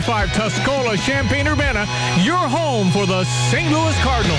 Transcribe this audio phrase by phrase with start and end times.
[0.00, 1.80] 93.5 Tuscola, Champaign, Urbana,
[2.22, 3.70] your home for the St.
[3.70, 4.38] Louis Cardinals.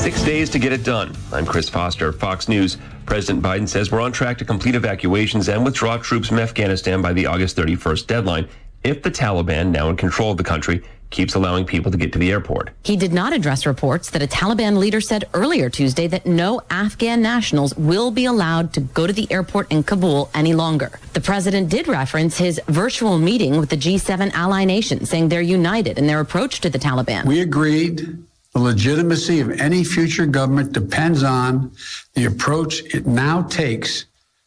[0.00, 1.16] Six days to get it done.
[1.32, 2.76] I'm Chris Foster, Fox News.
[3.06, 7.12] President Biden says we're on track to complete evacuations and withdraw troops from Afghanistan by
[7.12, 8.48] the August 31st deadline
[8.84, 10.80] if the Taliban, now in control of the country,
[11.10, 12.70] keeps allowing people to get to the airport.
[12.84, 17.22] He did not address reports that a Taliban leader said earlier Tuesday that no Afghan
[17.22, 20.98] nationals will be allowed to go to the airport in Kabul any longer.
[21.12, 25.98] The president did reference his virtual meeting with the G7 ally nations, saying they're united
[25.98, 27.24] in their approach to the Taliban.
[27.24, 28.18] We agreed
[28.52, 31.72] the legitimacy of any future government depends on
[32.14, 34.06] the approach it now takes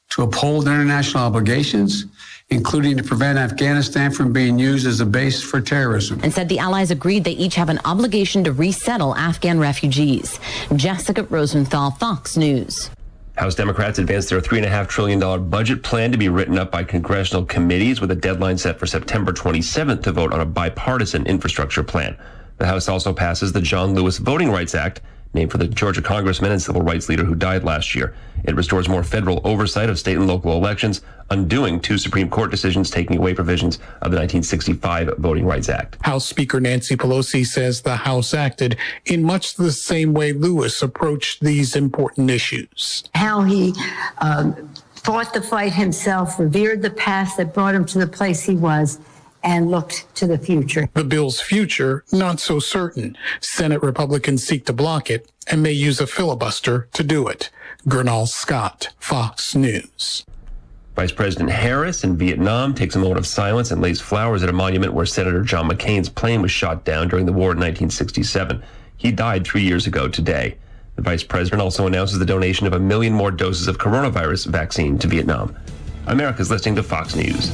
[0.10, 2.06] to uphold international obligations,
[2.52, 6.20] including to prevent Afghanistan from being used as a base for terrorism.
[6.24, 10.40] And said the allies agreed they each have an obligation to resettle Afghan refugees.
[10.76, 12.90] Jessica Rosenthal, Fox News.
[13.38, 18.02] House Democrats advanced their $3.5 trillion budget plan to be written up by congressional committees
[18.02, 22.18] with a deadline set for September 27th to vote on a bipartisan infrastructure plan.
[22.58, 25.02] The House also passes the John Lewis Voting Rights Act,
[25.34, 28.16] named for the Georgia congressman and civil rights leader who died last year.
[28.46, 32.90] It restores more federal oversight of state and local elections, undoing two Supreme Court decisions
[32.90, 35.98] taking away provisions of the 1965 Voting Rights Act.
[36.02, 41.42] House Speaker Nancy Pelosi says the House acted in much the same way Lewis approached
[41.42, 43.04] these important issues.
[43.14, 43.74] How he
[44.20, 48.56] um, fought the fight himself, revered the past that brought him to the place he
[48.56, 49.00] was
[49.44, 50.90] and looked to the future.
[50.94, 53.18] The bill's future, not so certain.
[53.40, 57.50] Senate Republicans seek to block it and may use a filibuster to do it.
[57.88, 60.26] Gernal Scott, Fox News.
[60.96, 64.54] Vice President Harris in Vietnam takes a moment of silence and lays flowers at a
[64.54, 68.62] monument where Senator John McCain's plane was shot down during the war in 1967.
[68.98, 70.58] He died three years ago today.
[70.98, 75.00] The vice president also announces the donation of a million more doses of coronavirus vaccine
[75.00, 75.56] to Vietnam.
[76.08, 77.50] America's listening to Fox News.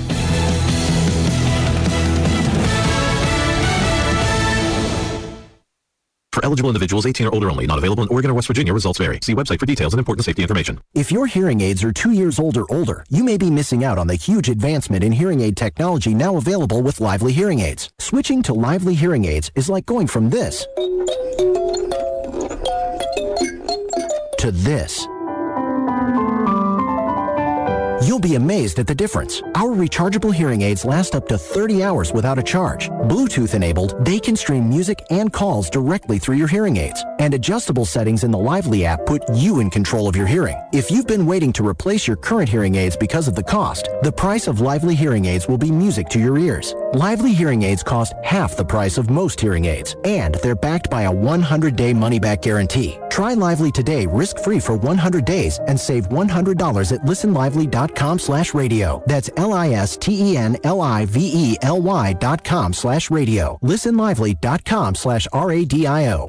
[6.35, 8.73] For eligible individuals 18 or older only, not available in Oregon or West Virginia.
[8.73, 9.19] Results vary.
[9.21, 10.81] See website for details and important safety information.
[10.93, 13.97] If your hearing aids are two years old or older, you may be missing out
[13.97, 17.89] on the huge advancement in hearing aid technology now available with Lively Hearing Aids.
[17.99, 20.67] Switching to Lively Hearing Aids is like going from this
[24.39, 25.07] to this.
[28.05, 29.41] You'll be amazed at the difference.
[29.55, 32.87] Our rechargeable hearing aids last up to 30 hours without a charge.
[33.09, 37.03] Bluetooth enabled, they can stream music and calls directly through your hearing aids.
[37.17, 40.63] And adjustable settings in the Lively app put you in control of your hearing.
[40.71, 44.11] If you've been waiting to replace your current hearing aids because of the cost, the
[44.11, 46.75] price of Lively hearing aids will be music to your ears.
[46.93, 51.03] Lively hearing aids cost half the price of most hearing aids, and they're backed by
[51.03, 52.99] a 100-day money-back guarantee.
[53.09, 59.01] Try Lively today risk-free for 100 days and save $100 at listenlively.com slash radio.
[59.07, 63.59] That's L-I-S-T-E-N-L-I-V-E-L-Y dot com slash radio.
[63.63, 66.27] Listenlively.com slash R-A-D-I-O.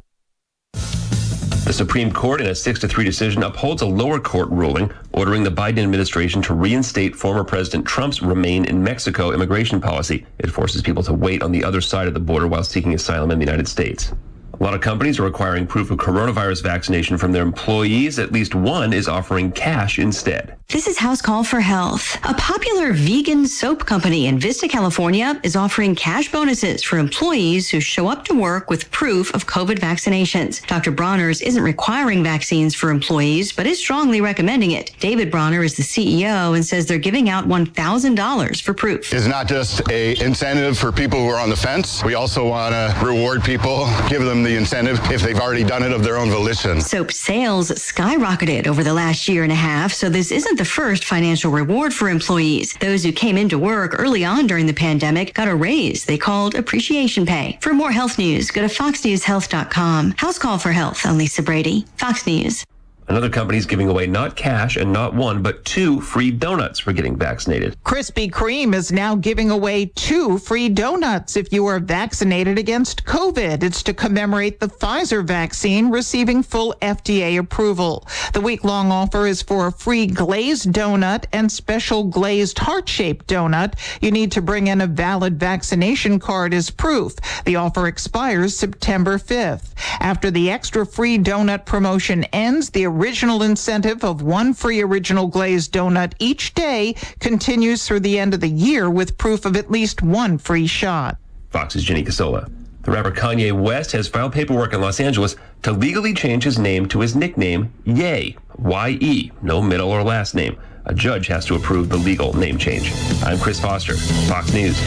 [1.67, 5.43] The Supreme Court, in a 6 to 3 decision, upholds a lower court ruling ordering
[5.43, 10.25] the Biden administration to reinstate former President Trump's remain in Mexico immigration policy.
[10.39, 13.31] It forces people to wait on the other side of the border while seeking asylum
[13.31, 14.13] in the United States.
[14.59, 18.17] A lot of companies are requiring proof of coronavirus vaccination from their employees.
[18.17, 20.57] At least one is offering cash instead.
[20.69, 22.17] This is House Call for Health.
[22.25, 27.79] A popular vegan soap company in Vista, California is offering cash bonuses for employees who
[27.79, 30.65] show up to work with proof of COVID vaccinations.
[30.67, 30.91] Dr.
[30.91, 34.91] Bronner's isn't requiring vaccines for employees, but is strongly recommending it.
[34.99, 39.13] David Bronner is the CEO and says they're giving out $1,000 for proof.
[39.13, 42.03] It's not just a incentive for people who are on the fence.
[42.03, 45.91] We also want to reward people, give them the incentive if they've already done it
[45.91, 46.79] of their own volition.
[46.79, 51.03] Soap sales skyrocketed over the last year and a half, so this isn't the first
[51.03, 52.73] financial reward for employees.
[52.79, 56.55] Those who came into work early on during the pandemic got a raise they called
[56.55, 57.57] appreciation pay.
[57.61, 60.11] For more health news, go to foxnewshealth.com.
[60.17, 61.05] House Call for Health.
[61.05, 61.85] I'm Lisa Brady.
[61.97, 62.63] Fox News.
[63.09, 66.91] Another company is giving away not cash and not one, but two free donuts for
[66.91, 67.81] getting vaccinated.
[67.85, 73.63] Krispy Kreme is now giving away two free donuts if you are vaccinated against COVID.
[73.63, 78.05] It's to commemorate the Pfizer vaccine receiving full FDA approval.
[78.33, 83.27] The week long offer is for a free glazed donut and special glazed heart shaped
[83.27, 83.75] donut.
[84.01, 87.15] You need to bring in a valid vaccination card as proof.
[87.45, 89.73] The offer expires September 5th.
[90.01, 95.71] After the extra free donut promotion ends, the original incentive of one free original glazed
[95.71, 100.01] donut each day continues through the end of the year with proof of at least
[100.01, 101.17] one free shot.
[101.51, 102.51] Fox's Jenny Casola.
[102.81, 106.87] The rapper Kanye West has filed paperwork in Los Angeles to legally change his name
[106.87, 110.57] to his nickname, Ye, Y-E, no middle or last name.
[110.85, 112.93] A judge has to approve the legal name change.
[113.21, 113.95] I'm Chris Foster,
[114.27, 114.79] Fox News.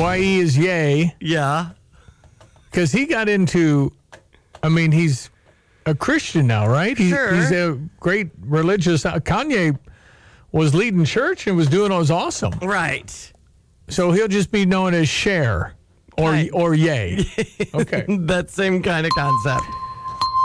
[0.00, 1.14] YE is yay.
[1.20, 1.70] Yeah.
[2.70, 3.92] Because he got into,
[4.62, 5.30] I mean, he's
[5.86, 6.96] a Christian now, right?
[6.96, 7.34] He, Sure.
[7.34, 9.04] He's a great religious.
[9.06, 9.78] uh, Kanye
[10.52, 12.52] was leading church and was doing was awesome.
[12.60, 13.32] Right.
[13.88, 15.74] So he'll just be known as Cher
[16.18, 17.24] or or Yay.
[17.74, 18.04] Okay.
[18.08, 19.64] that same kind of concept.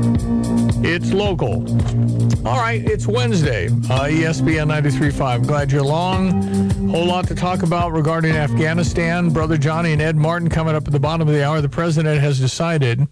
[0.88, 1.64] It's local.
[2.46, 3.66] All right, it's Wednesday.
[3.66, 5.44] Uh, ESPN 93.5.
[5.44, 6.30] Glad you're along.
[6.90, 9.30] Whole lot to talk about regarding Afghanistan.
[9.30, 11.60] Brother Jonny and Ed Martin coming up at the bottom of the hour.
[11.60, 13.08] The president has decided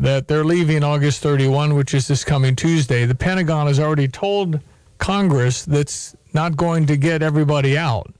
[0.00, 3.06] that they're leaving August 31, which is this coming Tuesday.
[3.06, 4.58] The Pentagon has already told
[4.98, 8.12] Congress that's not going to get everybody out.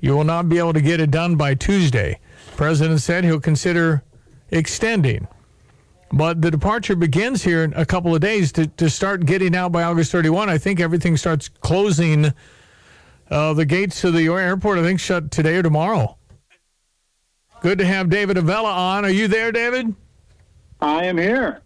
[0.00, 2.18] You will not be able to get it done by Tuesday.
[2.50, 4.02] The President said he'll consider
[4.50, 5.28] extending.
[6.16, 9.70] But the departure begins here in a couple of days to, to start getting out
[9.70, 10.48] by August 31.
[10.48, 12.32] I think everything starts closing.
[13.30, 16.16] Uh, the gates to the airport, I think, shut today or tomorrow.
[17.60, 19.04] Good to have David Avella on.
[19.04, 19.94] Are you there, David?
[20.80, 21.60] I am here.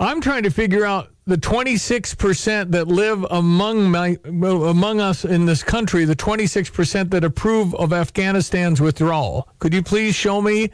[0.00, 5.62] I'm trying to figure out the 26% that live among my among us in this
[5.62, 9.48] country, the 26% that approve of Afghanistan's withdrawal.
[9.60, 10.70] Could you please show me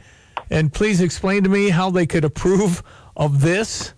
[0.49, 2.83] and please explain to me how they could approve
[3.15, 3.93] of this?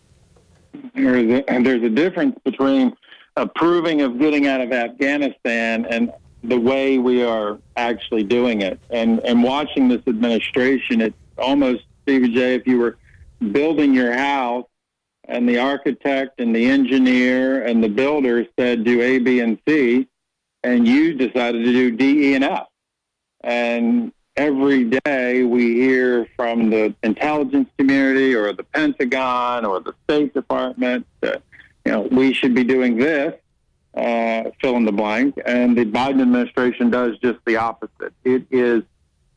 [0.94, 2.96] There's a, and there's a difference between
[3.38, 6.12] approving of getting out of Afghanistan and
[6.44, 8.80] the way we are actually doing it.
[8.90, 12.56] And and watching this administration, it's almost Stevie Jay.
[12.56, 12.98] If you were
[13.52, 14.66] building your house
[15.26, 20.08] and the architect and the engineer and the builder said do A, B, and C,
[20.64, 22.68] and you decided to do D, E, and F.
[23.42, 30.34] And every day we hear from the intelligence community or the Pentagon or the State
[30.34, 31.44] Department that
[31.86, 33.36] you know we should be doing this,
[33.96, 38.14] uh, fill in the blank, and the Biden administration does just the opposite.
[38.24, 38.82] It is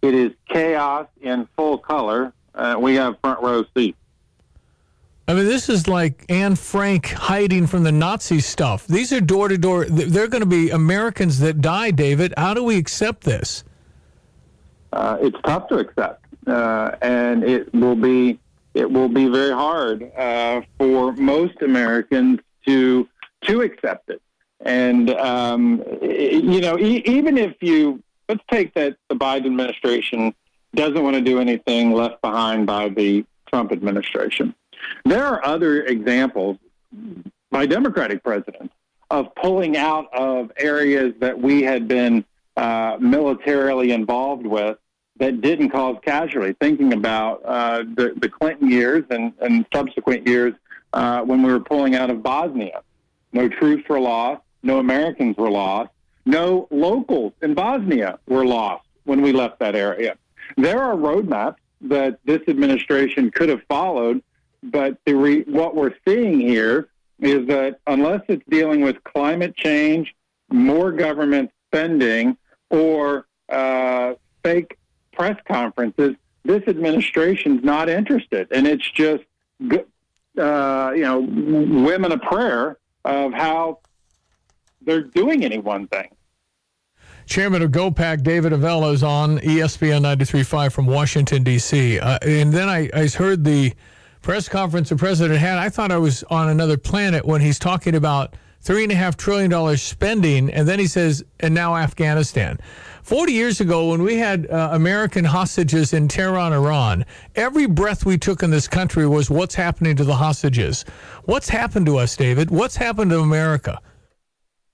[0.00, 2.32] it is chaos in full color.
[2.54, 3.98] Uh, we have front row seats.
[5.28, 8.86] I mean, this is like Anne Frank hiding from the Nazi stuff.
[8.86, 9.86] These are door to door.
[9.86, 12.34] They're going to be Americans that die, David.
[12.36, 13.64] How do we accept this?
[14.94, 18.38] Uh, it's tough to accept, uh, and it will be
[18.74, 23.08] it will be very hard uh, for most Americans to
[23.42, 24.20] to accept it.
[24.60, 30.34] And um, i- you know, e- even if you let's take that the Biden administration
[30.74, 34.54] doesn't want to do anything left behind by the Trump administration.
[35.04, 36.56] There are other examples
[37.50, 38.74] by Democratic presidents
[39.10, 42.24] of pulling out of areas that we had been
[42.56, 44.78] uh, militarily involved with
[45.18, 46.54] that didn't cause casualty.
[46.60, 50.54] Thinking about uh, the, the Clinton years and, and subsequent years
[50.92, 52.82] uh, when we were pulling out of Bosnia.
[53.32, 54.42] No troops were lost.
[54.62, 55.90] No Americans were lost.
[56.26, 60.16] No locals in Bosnia were lost when we left that area.
[60.56, 64.22] There are roadmaps that this administration could have followed,
[64.62, 66.88] but the re- what we're seeing here
[67.20, 70.14] is that unless it's dealing with climate change,
[70.50, 72.36] more government spending,
[72.70, 74.78] or uh, fake
[75.14, 79.24] press conferences, this administration's not interested, and it's just
[79.70, 83.78] uh, you know women a prayer of how
[84.82, 86.08] they're doing any one thing.
[87.26, 91.98] Chairman of GOPAC, David Avella, is on ESPN 93.5 from Washington, D.C.
[91.98, 93.72] Uh, and then I, I heard the
[94.20, 95.58] press conference the president had.
[95.58, 100.50] I thought I was on another planet when he's talking about $3.5 trillion spending.
[100.50, 102.58] And then he says, and now Afghanistan.
[103.02, 107.04] 40 years ago, when we had uh, American hostages in Tehran, Iran,
[107.36, 110.86] every breath we took in this country was what's happening to the hostages.
[111.24, 112.50] What's happened to us, David?
[112.50, 113.78] What's happened to America?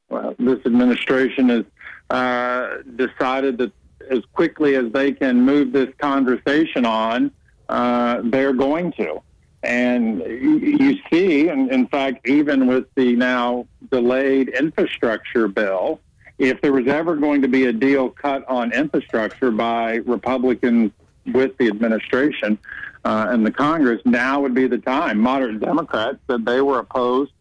[0.08, 1.64] Well, this administration has
[2.10, 3.72] uh, decided that
[4.08, 7.32] as quickly as they can move this conversation on,
[7.68, 9.20] uh, they're going to.
[9.62, 16.00] And you see, and in fact, even with the now delayed infrastructure bill,
[16.38, 20.92] if there was ever going to be a deal cut on infrastructure by Republicans
[21.26, 22.58] with the administration
[23.04, 25.18] uh, and the Congress, now would be the time.
[25.18, 27.32] Moderate Democrats said they were opposed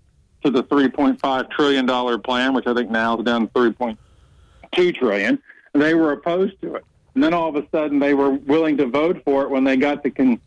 [0.43, 5.41] to the $3.5 trillion plan, which I think now is down to 3.2 trillion.
[5.73, 6.83] They were opposed to it.
[7.15, 9.77] And then all of a sudden they were willing to vote for it when they
[9.77, 10.41] got the, con-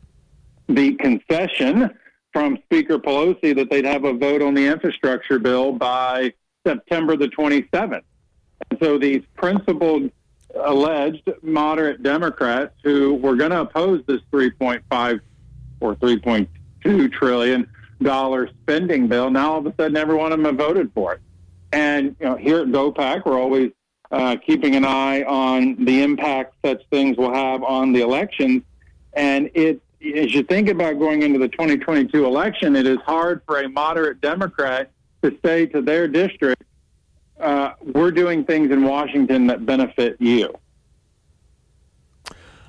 [0.68, 1.90] the concession
[2.32, 6.32] from Speaker Pelosi that they'd have a vote on the infrastructure bill by
[6.66, 8.02] September the 27th.
[8.70, 10.10] And so these principled,
[10.54, 15.20] alleged moderate Democrats who were going to oppose this 3.5
[15.80, 17.68] or 3.2 trillion
[18.02, 21.20] dollar spending bill, now all of a sudden every one of them voted for it.
[21.72, 23.72] And you know, here at GOPAC, we're always
[24.10, 28.62] uh, keeping an eye on the impact such things will have on the elections.
[29.14, 33.60] And it, as you think about going into the 2022 election, it is hard for
[33.60, 34.90] a moderate Democrat
[35.22, 36.62] to say to their district,
[37.40, 40.54] uh, we're doing things in Washington that benefit you.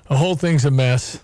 [0.10, 1.20] The whole thing's a mess.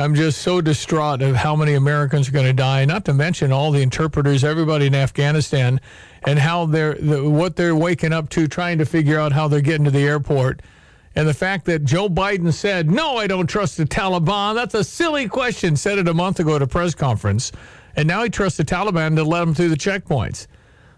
[0.00, 3.50] I'm just so distraught of how many Americans are going to die, not to mention
[3.50, 5.80] all the interpreters, everybody in Afghanistan,
[6.24, 9.60] and how they're the, what they're waking up to, trying to figure out how they're
[9.60, 10.62] getting to the airport.
[11.14, 14.84] And the fact that Joe Biden said, "No, I don't trust the Taliban." That's a
[14.84, 15.76] silly question.
[15.76, 17.50] Said it a month ago at a press conference,
[17.96, 20.46] and now he trusts the Taliban to let him through the checkpoints.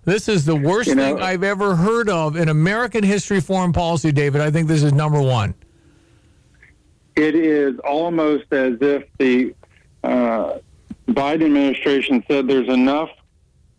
[0.04, 3.72] This is the worst you know, thing I've ever heard of in American history foreign
[3.72, 4.40] policy, David.
[4.40, 5.54] I think this is number one
[7.20, 9.54] it is almost as if the
[10.02, 10.58] uh,
[11.08, 13.10] Biden administration said there's enough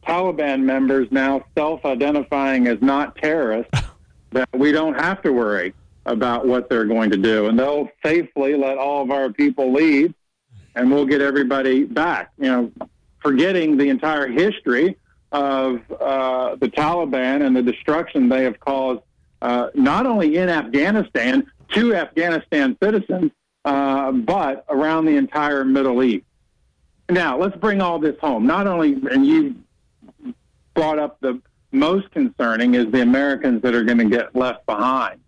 [0.06, 3.82] Taliban members now self identifying as not terrorists
[4.32, 5.74] that we don't have to worry
[6.05, 7.48] about what they're going to do.
[7.48, 10.13] And they'll safely let all of our people leave
[10.75, 12.31] and we'll get everybody back.
[12.38, 12.72] You know,
[13.20, 14.98] forgetting the entire history
[15.31, 19.01] of uh, the Taliban and the destruction they have caused,
[19.41, 23.31] uh, not only in Afghanistan, to Afghanistan citizens,
[23.63, 26.25] uh, but around the entire Middle East.
[27.10, 28.46] Now, let's bring all this home.
[28.46, 29.55] Not only, and you
[30.74, 31.41] brought up the
[31.72, 35.20] most concerning is the Americans that are going to get left behind.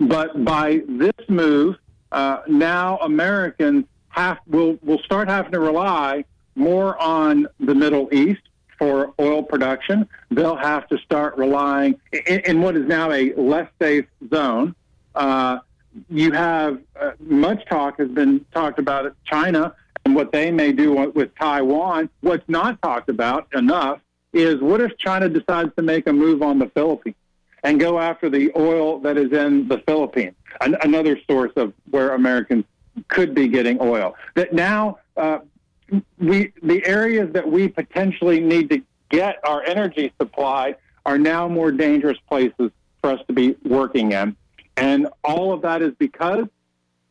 [0.00, 1.76] But by this move,
[2.10, 8.40] uh, now Americans have will will start having to rely more on the Middle East
[8.78, 10.08] for oil production.
[10.30, 14.74] They'll have to start relying in, in what is now a less safe zone.
[15.14, 15.58] Uh,
[16.08, 20.92] you have uh, much talk has been talked about China and what they may do
[21.14, 22.08] with Taiwan.
[22.22, 24.00] What's not talked about enough
[24.32, 27.16] is what if China decides to make a move on the Philippines
[27.62, 32.14] and go after the oil that is in the Philippines, An- another source of where
[32.14, 32.64] Americans
[33.08, 34.14] could be getting oil.
[34.34, 35.38] That now uh,
[36.18, 40.76] we the areas that we potentially need to get our energy supply
[41.06, 44.36] are now more dangerous places for us to be working in.
[44.76, 46.46] And all of that is because,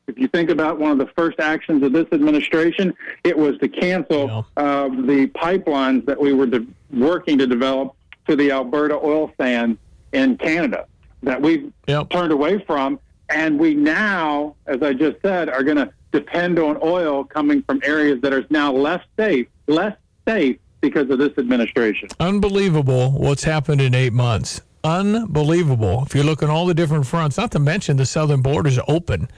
[0.08, 3.68] if you think about one of the first actions of this administration, it was to
[3.68, 4.64] cancel yeah.
[4.64, 7.96] uh, the pipelines that we were de- working to develop
[8.28, 9.78] to the Alberta oil sands
[10.14, 10.86] in Canada
[11.24, 12.10] that we've yep.
[12.10, 13.00] turned away from.
[13.30, 17.80] And we now, as I just said, are going to depend on oil coming from
[17.84, 19.96] areas that are now less safe, less
[20.28, 22.10] safe because of this administration.
[22.20, 26.04] Unbelievable what's happened in eight months unbelievable.
[26.06, 28.80] If you look at all the different fronts, not to mention the southern border is
[28.88, 29.30] open.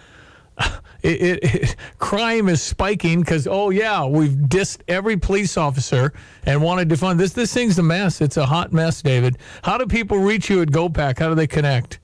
[1.03, 6.13] It, it, it, crime is spiking because oh yeah we've dissed every police officer
[6.45, 7.33] and wanted to fund this.
[7.33, 8.21] This thing's a mess.
[8.21, 9.39] It's a hot mess david.
[9.63, 11.97] How do people reach you at gopac how do they connect?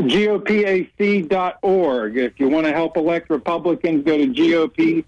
[0.00, 0.56] Gopac.org
[2.16, 5.04] if you want to help elect republicans go to gopac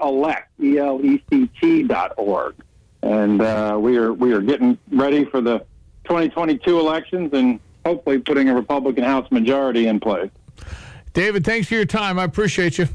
[0.00, 2.54] elect e-l-e-c-t.org
[3.02, 5.58] and uh, we are we are getting ready for the
[6.04, 10.30] 2022 elections and hopefully putting a Republican House majority in place.
[11.16, 12.18] David, thanks for your time.
[12.18, 12.86] I appreciate you.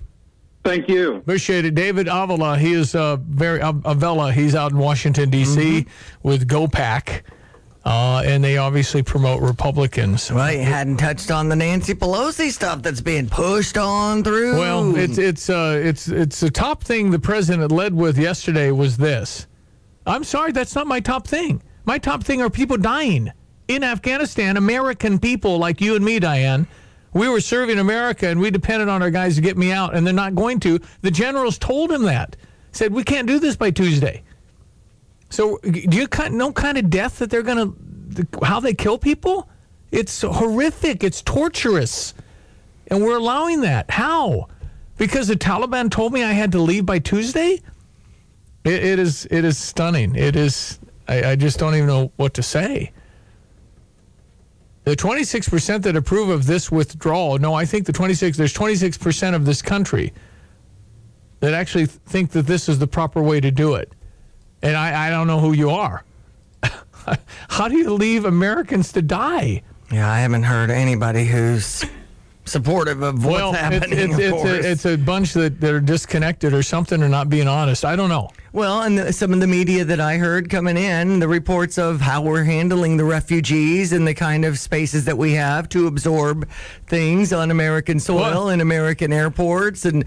[0.64, 1.16] Thank you.
[1.16, 1.74] Appreciate it.
[1.74, 5.60] David Avila, he is uh, very, uh, Avila, he's out in Washington, D.C.
[5.60, 6.28] Mm-hmm.
[6.28, 7.24] with GOPAC.
[7.84, 10.30] Uh, and they obviously promote Republicans.
[10.30, 14.60] Right, hadn't touched on the Nancy Pelosi stuff that's being pushed on through.
[14.60, 18.98] Well, it's it's uh, it's it's the top thing the president led with yesterday was
[18.98, 19.48] this.
[20.06, 21.64] I'm sorry, that's not my top thing.
[21.86, 23.32] My top thing are people dying
[23.68, 26.68] in Afghanistan, American people like you and me, Diane.
[27.14, 30.06] We were serving America and we depended on our guys to get me out, and
[30.06, 30.80] they're not going to.
[31.02, 32.36] The generals told him that.
[32.72, 34.24] Said, we can't do this by Tuesday.
[35.30, 37.74] So, do you know kind of death that they're going
[38.16, 39.50] to, how they kill people?
[39.92, 41.04] It's horrific.
[41.04, 42.14] It's torturous.
[42.88, 43.90] and we're allowing that.
[43.90, 44.48] How?
[44.98, 47.62] Because the Taliban told me I had to leave by Tuesday.
[48.64, 50.16] it, it is it is stunning.
[50.16, 50.80] It is.
[51.08, 52.92] I, I just don't even know what to say.
[54.84, 59.46] The 26% that approve of this withdrawal, no, I think the 26, there's 26% of
[59.46, 60.12] this country
[61.40, 63.92] that actually think that this is the proper way to do it.
[64.64, 66.04] And I, I don't know who you are.
[67.50, 69.64] How do you leave Americans to die?
[69.92, 71.84] Yeah, I haven't heard anybody who's
[72.46, 74.00] supportive of what's well, happening.
[74.00, 77.30] It's, it's, it's, a, it's, a, bunch that, that are disconnected or something or not
[77.30, 77.86] being honest.
[77.86, 78.30] I don't know.
[78.54, 82.02] Well, and the, some of the media that I heard coming in, the reports of
[82.02, 86.50] how we're handling the refugees and the kind of spaces that we have to absorb
[86.88, 90.04] things on American soil and American airports and,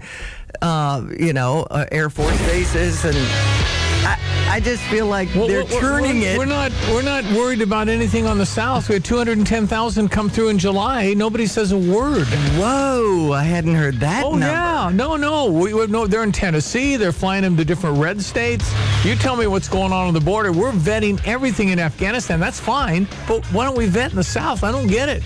[0.61, 3.84] uh, you know, uh, Air Force bases and.
[4.05, 4.19] I,
[4.49, 6.37] I just feel like well, they're we're, turning we're, it.
[6.37, 8.87] We're not we're not worried about anything on the south.
[8.87, 11.13] We had 210,000 come through in July.
[11.15, 12.27] Nobody says a word.
[12.55, 14.23] Whoa, I hadn't heard that.
[14.23, 14.45] Oh number.
[14.45, 15.51] yeah, no, no.
[15.51, 16.97] We, we, no, they're in Tennessee.
[16.97, 18.71] They're flying them to different red states.
[19.03, 20.51] You tell me what's going on on the border.
[20.51, 22.39] We're vetting everything in Afghanistan.
[22.39, 24.63] That's fine, but why don't we vet in the south?
[24.63, 25.23] I don't get it.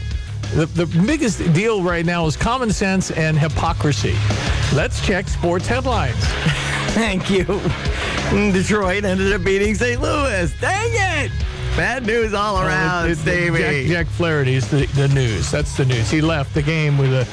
[0.54, 4.16] The, the biggest deal right now is common sense and hypocrisy.
[4.74, 6.16] Let's check sports headlines.
[6.94, 7.44] Thank you.
[8.52, 10.02] Detroit ended up beating St.
[10.02, 10.54] Louis.
[10.60, 11.32] Dang it!
[11.80, 13.60] Bad news all around, it's, Stevie.
[13.60, 15.50] Jack, Jack Flaherty is the, the news.
[15.50, 16.12] That's the news.
[16.12, 17.24] He left the game with a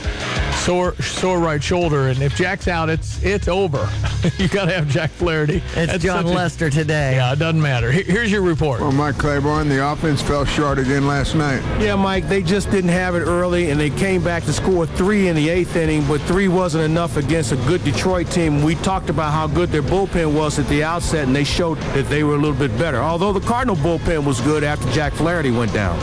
[0.66, 3.88] sore sore right shoulder, and if Jack's out, it's it's over.
[4.38, 5.56] you got to have Jack Flaherty.
[5.56, 7.16] It's That's Jon Lester a, today.
[7.16, 7.90] Yeah, it doesn't matter.
[7.92, 8.80] Here's your report.
[8.80, 11.62] Well, Mike Claiborne, the offense fell short again last night.
[11.80, 15.28] Yeah, Mike, they just didn't have it early, and they came back to score three
[15.28, 18.62] in the eighth inning, but three wasn't enough against a good Detroit team.
[18.62, 22.08] We talked about how good their bullpen was at the outset, and they showed that
[22.08, 22.98] they were a little bit better.
[22.98, 25.98] Although the Cardinal bullpen was good after Jack Flaherty went down.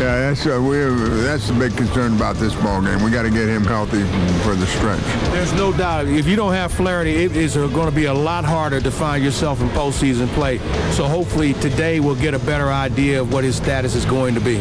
[0.00, 0.78] Yeah, that's uh, we
[1.22, 3.02] that's the big concern about this ball game.
[3.02, 4.02] We got to get him healthy
[4.42, 5.00] for the stretch.
[5.32, 6.06] There's no doubt.
[6.06, 9.22] If you don't have Flaherty, it is going to be a lot harder to find
[9.22, 10.58] yourself in postseason play.
[10.92, 14.40] So hopefully today we'll get a better idea of what his status is going to
[14.40, 14.58] be.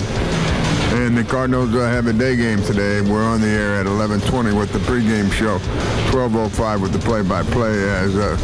[0.92, 3.00] And the Cardinals uh, have a day game today.
[3.00, 5.60] We're on the air at 11:20 with the pregame show,
[6.12, 8.36] 12:05 with the play-by-play as uh,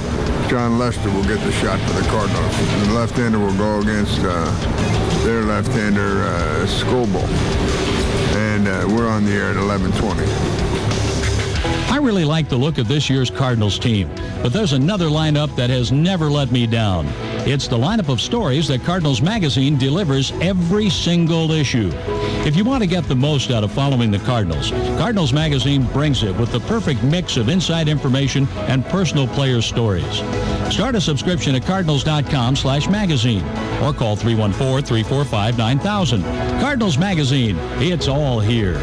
[0.50, 2.88] Jon Lester will get the shot for the Cardinals.
[2.88, 7.24] The left-hander will go against uh, their left-hander, uh, Skubal.
[8.36, 10.86] And uh, we're on the air at 11:20.
[11.92, 14.10] I really like the look of this year's Cardinals team,
[14.44, 17.08] but there's another lineup that has never let me down.
[17.48, 21.92] It's the lineup of stories that Cardinals Magazine delivers every single issue.
[22.44, 26.24] If you want to get the most out of following the Cardinals, Cardinals Magazine brings
[26.24, 30.24] it with the perfect mix of inside information and personal player stories.
[30.74, 33.44] Start a subscription at cardinals.com slash magazine
[33.84, 36.60] or call 314-345-9000.
[36.60, 38.82] Cardinals Magazine, it's all here.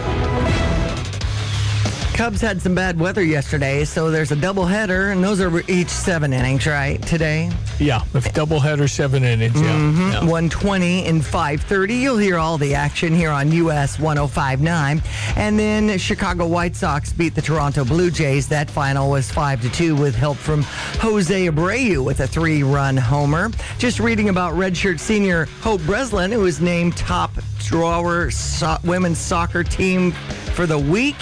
[2.23, 6.33] Cubs had some bad weather yesterday, so there's a doubleheader, and those are each seven
[6.33, 7.03] innings, right?
[7.03, 7.51] Today.
[7.81, 9.61] Yeah, a doubleheader, seven innings.
[9.61, 9.73] Yeah.
[9.73, 10.01] Mm-hmm.
[10.13, 10.21] yeah.
[10.21, 12.01] 120 and 5:30.
[12.01, 15.03] You'll hear all the action here on US 105.9,
[15.37, 18.47] and then Chicago White Sox beat the Toronto Blue Jays.
[18.47, 20.63] That final was five to two with help from
[21.01, 23.51] Jose Abreu with a three-run homer.
[23.79, 27.33] Just reading about redshirt senior Hope Breslin, who was named top
[27.65, 30.13] drawer so- women's soccer team
[30.55, 31.17] for the week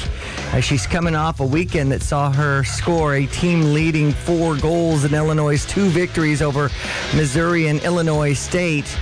[0.53, 5.05] as she's coming off a weekend that saw her score a team leading four goals
[5.05, 6.71] in Illinois' two victories over
[7.15, 8.97] Missouri and Illinois State.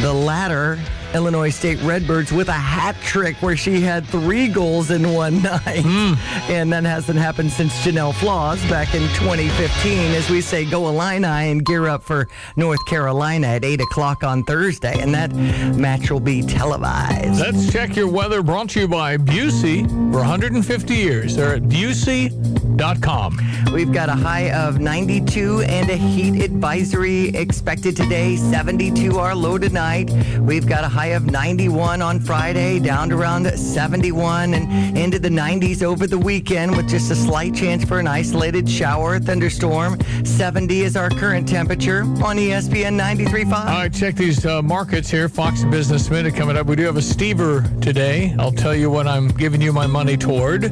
[0.00, 0.78] The latter
[1.14, 5.84] Illinois State Redbirds with a hat trick where she had three goals in one night.
[5.84, 6.16] Mm.
[6.50, 10.12] And that hasn't happened since Janelle Flaws back in 2015.
[10.12, 14.42] As we say, go Illini and gear up for North Carolina at 8 o'clock on
[14.42, 15.00] Thursday.
[15.00, 15.32] And that
[15.76, 17.40] match will be televised.
[17.40, 21.36] Let's check your weather brought to you by Busey for 150 years.
[21.36, 23.38] They're at Busey.com.
[23.72, 29.58] We've got a high of 92 and a heat advisory expected today, 72 our low
[29.58, 30.10] tonight.
[30.40, 35.28] We've got a high of 91 on Friday, down to around 71 and into the
[35.28, 39.98] 90s over the weekend with just a slight chance for an isolated shower or thunderstorm.
[40.24, 43.52] 70 is our current temperature on ESPN 93.5.
[43.52, 45.28] All right, check these uh, markets here.
[45.28, 46.66] Fox Business Minute coming up.
[46.66, 48.34] We do have a Stever today.
[48.38, 50.64] I'll tell you what I'm giving you my money toward.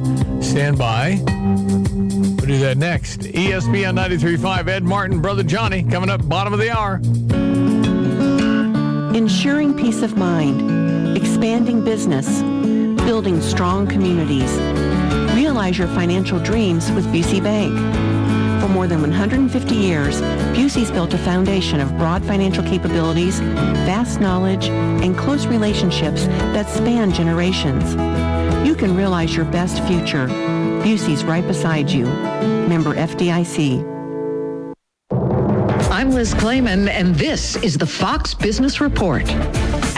[0.43, 1.21] Stand by.
[1.25, 3.21] We'll do that next.
[3.21, 4.67] ESPN 93.5.
[4.67, 7.01] Ed Martin, Brother Jonny, coming up bottom of the hour.
[9.13, 12.41] Ensuring peace of mind, expanding business,
[13.05, 14.51] building strong communities.
[15.35, 17.71] Realize your financial dreams with Busey Bank.
[18.59, 20.19] For more than 150 years,
[20.55, 23.39] Busey's built a foundation of broad financial capabilities,
[23.85, 27.93] vast knowledge, and close relationships that span generations.
[28.67, 30.25] You can realize your best future.
[30.81, 32.05] Busey's right beside you.
[32.67, 33.92] Member FDIC.
[36.23, 36.33] Liz
[36.87, 39.25] and this is the Fox Business Report.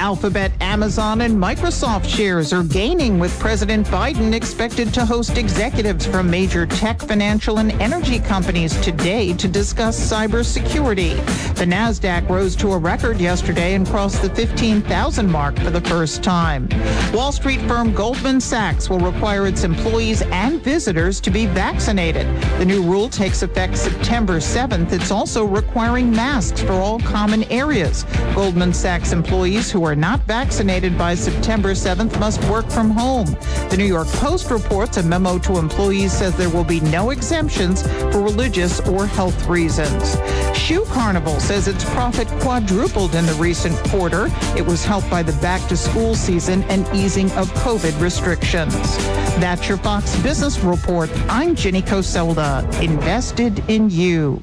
[0.05, 6.29] Alphabet, Amazon, and Microsoft shares are gaining with President Biden expected to host executives from
[6.29, 11.15] major tech, financial, and energy companies today to discuss cybersecurity.
[11.55, 16.21] The NASDAQ rose to a record yesterday and crossed the 15,000 mark for the first
[16.21, 16.69] time.
[17.11, 22.27] Wall Street firm Goldman Sachs will require its employees and visitors to be vaccinated.
[22.59, 24.91] The new rule takes effect September 7th.
[24.91, 28.03] It's also requiring masks for all common areas.
[28.35, 33.25] Goldman Sachs employees who are not vaccinated by September 7th must work from home.
[33.69, 37.81] The New York Post reports a memo to employees says there will be no exemptions
[37.81, 40.17] for religious or health reasons.
[40.57, 44.27] Shoe Carnival says its profit quadrupled in the recent quarter.
[44.57, 48.73] It was helped by the back to school season and easing of COVID restrictions.
[49.37, 51.09] That's your Fox Business Report.
[51.29, 54.41] I'm Jenny Coselda, invested in you.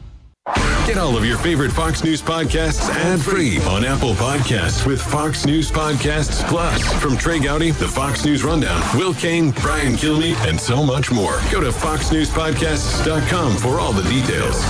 [0.87, 5.71] Get all of your favorite Fox News podcasts ad-free on Apple Podcasts with Fox News
[5.71, 6.83] Podcasts Plus.
[7.01, 11.41] From Trey Gowdy, the Fox News Rundown, Will Cain, Brian Kilmeade, and so much more.
[11.53, 14.61] Go to foxnewspodcasts.com for all the details.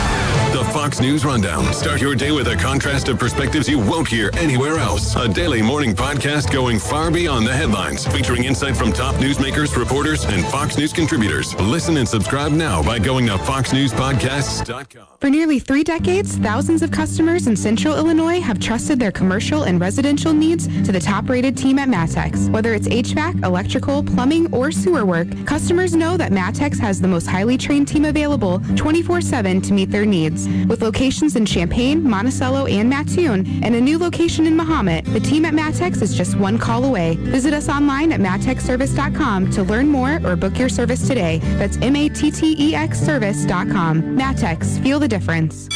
[0.52, 1.72] The Fox News Rundown.
[1.72, 5.16] Start your day with a contrast of perspectives you won't hear anywhere else.
[5.16, 10.26] A daily morning podcast going far beyond the headlines, featuring insight from top newsmakers, reporters,
[10.26, 11.54] and Fox News contributors.
[11.54, 15.06] Listen and subscribe now by going to foxnewspodcasts.com.
[15.20, 19.80] For nearly three decades, thousands of customers in central Illinois have trusted their commercial and
[19.80, 22.50] residential needs to the top-rated team at Mattex.
[22.50, 27.26] Whether it's HVAC, electrical, plumbing, or sewer work, customers know that Mattex has the most
[27.26, 30.41] highly trained team available 24-7 to meet their needs.
[30.68, 35.44] With locations in Champaign, Monticello, and Mattoon, and a new location in Mahomet, the team
[35.44, 37.16] at Mattex is just one call away.
[37.16, 41.38] Visit us online at mattexservice.com to learn more or book your service today.
[41.58, 44.16] That's M-A-T-T-E-X service.com.
[44.16, 44.78] Mattex.
[44.82, 45.68] Feel the difference.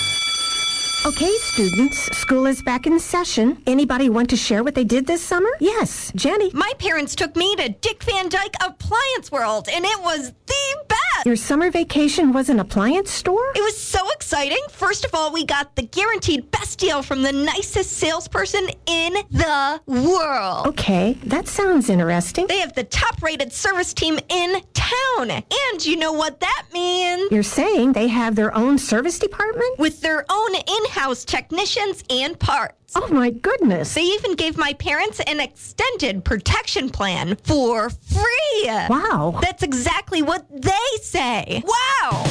[1.06, 3.62] Okay, students, school is back in session.
[3.64, 5.48] Anybody want to share what they did this summer?
[5.60, 6.50] Yes, Jenny.
[6.52, 11.24] My parents took me to Dick Van Dyke Appliance World, and it was the best.
[11.24, 13.52] Your summer vacation was an appliance store?
[13.54, 14.58] It was so exciting.
[14.72, 19.80] First of all, we got the guaranteed best deal from the nicest salesperson in the
[19.86, 20.66] world.
[20.66, 22.48] Okay, that sounds interesting.
[22.48, 25.30] They have the top rated service team in town.
[25.30, 27.30] And you know what that means?
[27.30, 29.78] You're saying they have their own service department?
[29.78, 32.94] With their own in house technicians and parts.
[32.96, 33.94] Oh my goodness.
[33.94, 38.64] They even gave my parents an extended protection plan for free.
[38.64, 39.38] Wow.
[39.42, 41.62] That's exactly what they say.
[41.64, 42.24] Wow.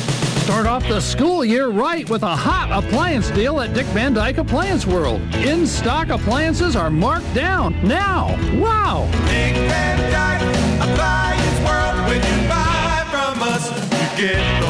[0.46, 4.40] Start off the school year right with a hot appliance deal at Dick Van Dyke
[4.40, 5.22] Appliance World.
[5.36, 8.30] In stock appliances are marked down now.
[8.60, 9.08] Wow.
[9.28, 10.42] Dick Van Dyke
[10.90, 12.10] Appliance World.
[12.10, 13.72] When you buy from us,
[14.20, 14.65] you get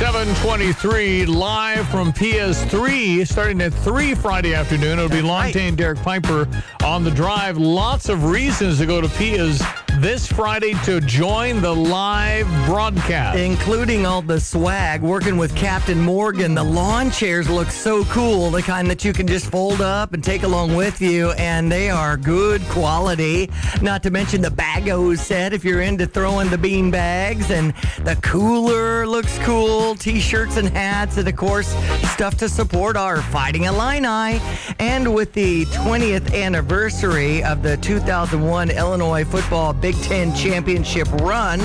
[0.00, 4.98] 723 live from PS3, starting at 3 Friday afternoon.
[4.98, 6.48] It'll be Longtain Derek Piper
[6.82, 7.58] on the drive.
[7.58, 9.62] Lots of reasons to go to Pia's
[10.00, 13.38] this Friday to join the live broadcast.
[13.38, 16.54] Including all the swag, working with Captain Morgan.
[16.54, 20.24] The lawn chairs look so cool, the kind that you can just fold up and
[20.24, 23.50] take along with you, and they are good quality.
[23.82, 28.16] Not to mention the Bagos set if you're into throwing the bean bags, and the
[28.22, 31.74] cooler looks cool, t shirts and hats, and of course,
[32.10, 34.40] stuff to support our Fighting Illini.
[34.78, 41.60] And with the 20th anniversary of the 2001 Illinois football Big Ten championship run,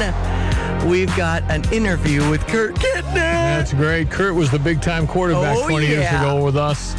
[0.87, 3.13] we've got an interview with Kurt Kittner.
[3.13, 4.09] That's great.
[4.11, 6.95] Kurt was the big time quarterback Oh, 20 years ago with us.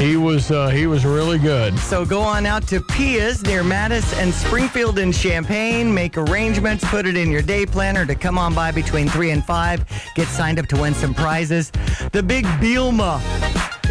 [0.00, 1.78] He was uh, he was really good.
[1.78, 5.92] So go on out to Pia's near Mattis and Springfield in Champaign.
[5.92, 9.44] Make arrangements, put it in your day planner to come on by between 3 and
[9.44, 9.84] 5.
[10.14, 11.70] Get signed up to win some prizes.
[12.12, 13.20] The Big Bielema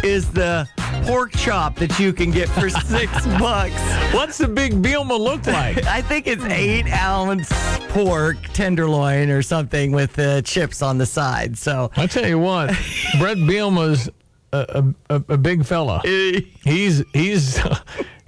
[0.04, 0.68] is the
[1.06, 3.80] pork chop that you can get for six bucks.
[4.12, 5.84] What's the Big Bielema look like?
[5.86, 7.50] I think it's eight ounce
[7.88, 11.56] pork tenderloin or something with uh, chips on the side.
[11.56, 12.68] So I tell you what,
[13.18, 14.10] Bret Bielema's
[14.52, 16.00] a, a, a big fella.
[16.64, 17.60] He's he's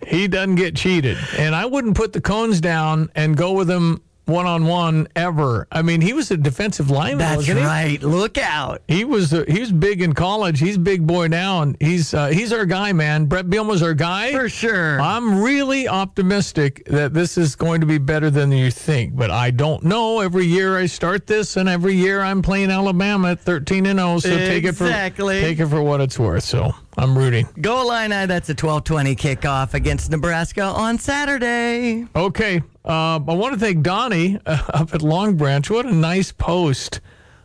[0.06, 4.02] he doesn't get cheated, and I wouldn't put the cones down and go with him
[4.26, 5.66] one on one ever.
[5.70, 7.18] I mean, he was a defensive lineman.
[7.18, 8.02] That's right.
[8.02, 8.82] Look out.
[8.88, 10.58] He was uh, he was big in college.
[10.58, 13.26] He's big boy now, and he's uh, he's our guy, man.
[13.26, 15.00] Bret Bielema's our guy For sure.
[15.00, 19.50] I'm really optimistic that this is going to be better than you think, but I
[19.50, 20.20] don't know.
[20.20, 24.18] Every year I start this, and every year I'm playing Alabama at 13 and 0.
[24.18, 26.44] So take it for take it for what it's worth.
[26.44, 27.48] So I'm rooting.
[27.60, 28.26] Go Illini.
[28.26, 32.06] That's a 1220 kickoff against Nebraska on Saturday.
[32.16, 35.68] Okay, uh, I want to thank Donnie uh, up at Long Branch.
[35.68, 37.00] What a nice post.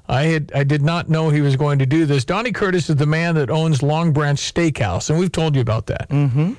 [0.07, 2.25] I had I did not know he was going to do this.
[2.25, 5.87] Donnie Curtis is the man that owns Long Branch Steakhouse, and we've told you about
[5.87, 6.09] that.
[6.09, 6.53] Mm-hmm.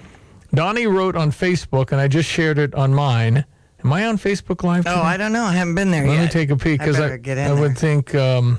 [0.54, 3.44] Donnie wrote on Facebook, and I just shared it on mine.
[3.84, 4.86] Am I on Facebook Live?
[4.86, 5.02] Oh.
[5.02, 5.44] I don't know.
[5.44, 6.18] I haven't been there Let yet.
[6.20, 8.14] Let me take a peek because I, in I would think.
[8.14, 8.58] Um,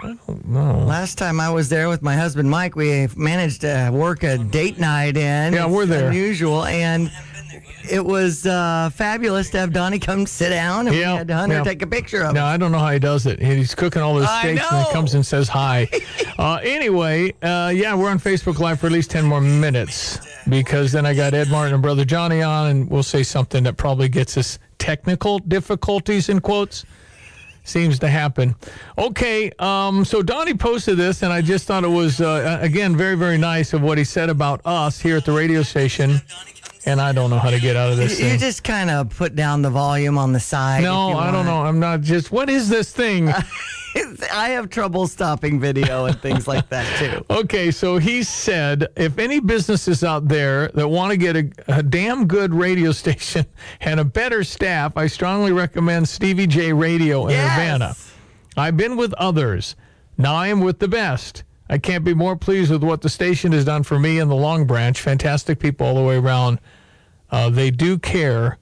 [0.00, 0.78] I don't know.
[0.78, 4.78] Last time I was there with my husband Mike, we managed to work a date
[4.78, 5.52] night in.
[5.52, 6.08] Yeah, we're there.
[6.08, 7.10] Unusual, and
[7.90, 11.56] it was uh, fabulous to have Donnie come sit down and Yeah, we had Hunter
[11.56, 11.64] yeah.
[11.64, 12.34] take a picture of him.
[12.34, 12.44] No.
[12.44, 13.40] I don't know how he does it.
[13.40, 15.88] He's cooking all those steaks and he comes and says hi.
[16.38, 20.92] uh, anyway, uh, yeah, we're on Facebook Live for at least 10 more minutes because
[20.92, 24.08] then I got Ed Martin and Brother Jonny on, and we'll say something that probably
[24.08, 26.84] gets us technical difficulties in quotes.
[27.68, 28.54] Seems to happen.
[28.96, 33.14] Okay, um, so Donnie posted this, and I just thought it was, uh, again, very,
[33.14, 36.20] very nice of what he said about us here at the radio station.
[36.86, 38.38] And I don't know how to get out of this You, thing.
[38.38, 40.82] just kind of put down the volume on the side.
[40.82, 41.60] no, I don't know.
[41.62, 43.30] I'm not just, what is this thing?
[44.32, 47.24] I have trouble stopping video and things like that too.
[47.38, 51.82] Okay, so he said if any businesses out there that want to get a, a
[51.82, 53.46] damn good radio station
[53.80, 57.52] and a better staff, I strongly recommend Stevie Jay Radio in Yes.
[57.58, 57.94] Urbana.
[58.56, 59.76] I've been with others.
[60.16, 61.44] Now I am with the best.
[61.70, 64.34] I can't be more pleased with what the station has done for me and the
[64.34, 64.98] Long Branch.
[65.00, 66.58] Fantastic people all the way around.
[67.30, 68.58] Uh, they do care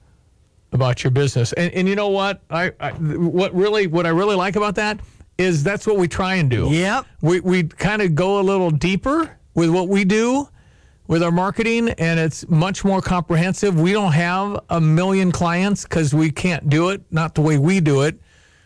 [0.73, 1.53] about your business.
[1.53, 2.41] And, and you know what?
[2.49, 4.99] I, I what really what I really like about that
[5.37, 6.67] is that's what we try and do.
[6.69, 7.05] Yep.
[7.21, 10.47] We we kind of go a little deeper with what we do
[11.07, 13.79] with our marketing and it's much more comprehensive.
[13.79, 17.79] We don't have a million clients cuz we can't do it, not the way we
[17.79, 18.19] do it.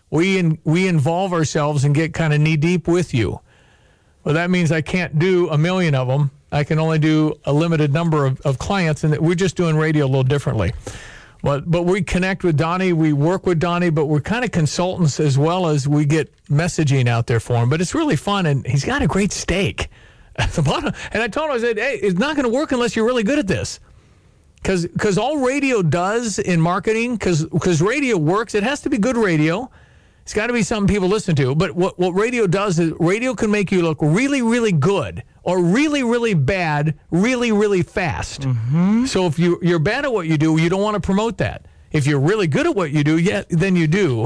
[0.10, 3.40] We in, we involve ourselves and get kind of knee deep with you.
[4.24, 6.32] Well, that means I can't do a million of them.
[6.52, 10.06] I can only do a limited number of, of clients, and we're just doing radio
[10.06, 10.74] a little differently.
[11.42, 15.20] But but we connect with Donnie, we work with Donnie, but we're kind of consultants
[15.20, 17.70] as well as we get messaging out there for him.
[17.70, 19.90] But it's really fun, and he's got a great steak.
[20.38, 22.72] At the bottom, and I told him I said, "Hey, it's not going to work
[22.72, 23.80] unless you're really good at this."
[24.62, 29.72] Because all radio does in marketing, because radio works, it has to be good radio.
[30.22, 31.56] It's got to be something people listen to.
[31.56, 35.62] But what, what radio does is radio can make you look really, really good or
[35.62, 38.42] really, really bad, really, really fast.
[38.42, 39.06] Mm-hmm.
[39.06, 41.66] So if you, you're bad at what you do, you don't want to promote that.
[41.92, 44.26] If you're really good at what you do, yeah, then you do.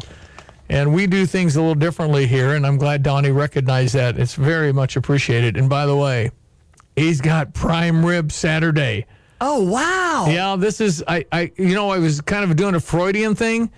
[0.69, 4.17] And we do things a little differently here, and I'm glad Donnie recognized that.
[4.17, 5.57] It's very much appreciated.
[5.57, 6.31] And by the way,
[6.95, 9.05] he's got prime rib Saturday.
[9.41, 10.25] Oh wow!
[10.27, 13.69] Yeah, this is I, I you know I was kind of doing a Freudian thing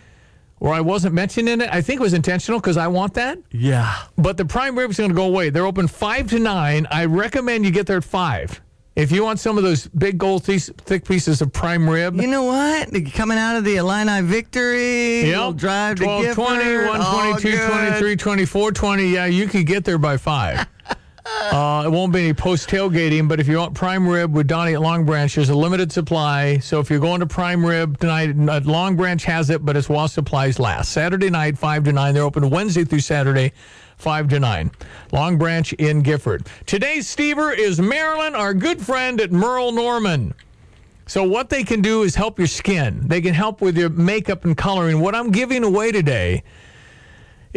[0.60, 1.70] where I wasn't mentioning it.
[1.72, 3.38] I think it was intentional because I want that.
[3.52, 3.96] Yeah.
[4.18, 5.50] But the prime rib is going to go away.
[5.50, 6.88] They're open five to nine.
[6.92, 8.62] I recommend you get there at five.
[8.96, 12.26] If you want some of those big gold thick thick pieces of prime rib, You
[12.26, 12.90] know what?
[13.14, 15.56] Coming out of the Illini victory, Yep.
[15.58, 19.08] drive to 12, Gifford, 20, all 122, 23, 24, 20.
[19.08, 20.66] Yeah, you could get there by 5.
[21.52, 24.74] uh, it won't be any post tailgating, but if you want prime rib with Donnie
[24.74, 26.58] at Long Branch, there's a limited supply.
[26.60, 29.90] So if you're going to prime rib tonight, uh, Long Branch has it, but it's
[29.90, 30.92] while supplies last.
[30.92, 32.14] Saturday night, 5 to 9.
[32.14, 33.52] They're open Wednesday through Saturday.
[33.98, 34.72] 5 to 9.
[35.12, 36.48] Long Branch in Gifford.
[36.66, 40.34] Today's Stever is Marilyn, our good friend at Merle Norman.
[41.08, 43.08] So what they can do is help your skin.
[43.08, 45.00] They can help with your makeup and coloring.
[45.00, 46.44] What I'm giving away today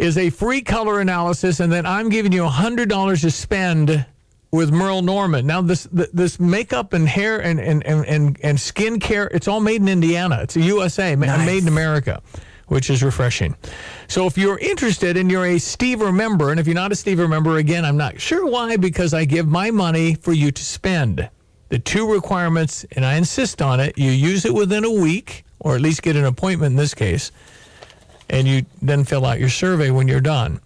[0.01, 4.03] is a free color analysis, and then I'm giving you $100 to spend
[4.49, 5.45] with Merle Norman.
[5.45, 9.59] Now, this this makeup and hair and, and, and, and, and skin care, it's all
[9.61, 10.39] made in Indiana.
[10.41, 12.21] It's a USA, ma- made in America,
[12.67, 13.55] which is refreshing.
[14.07, 17.29] So if you're interested and you're a Stever member, and if you're not a Stever
[17.29, 21.29] member, again, I'm not sure why, because I give my money for you to spend.
[21.69, 25.75] The two requirements, and I insist on it, you use it within a week, or
[25.75, 27.31] at least get an appointment in this case,
[28.31, 30.59] and you then fill out your survey when you're done.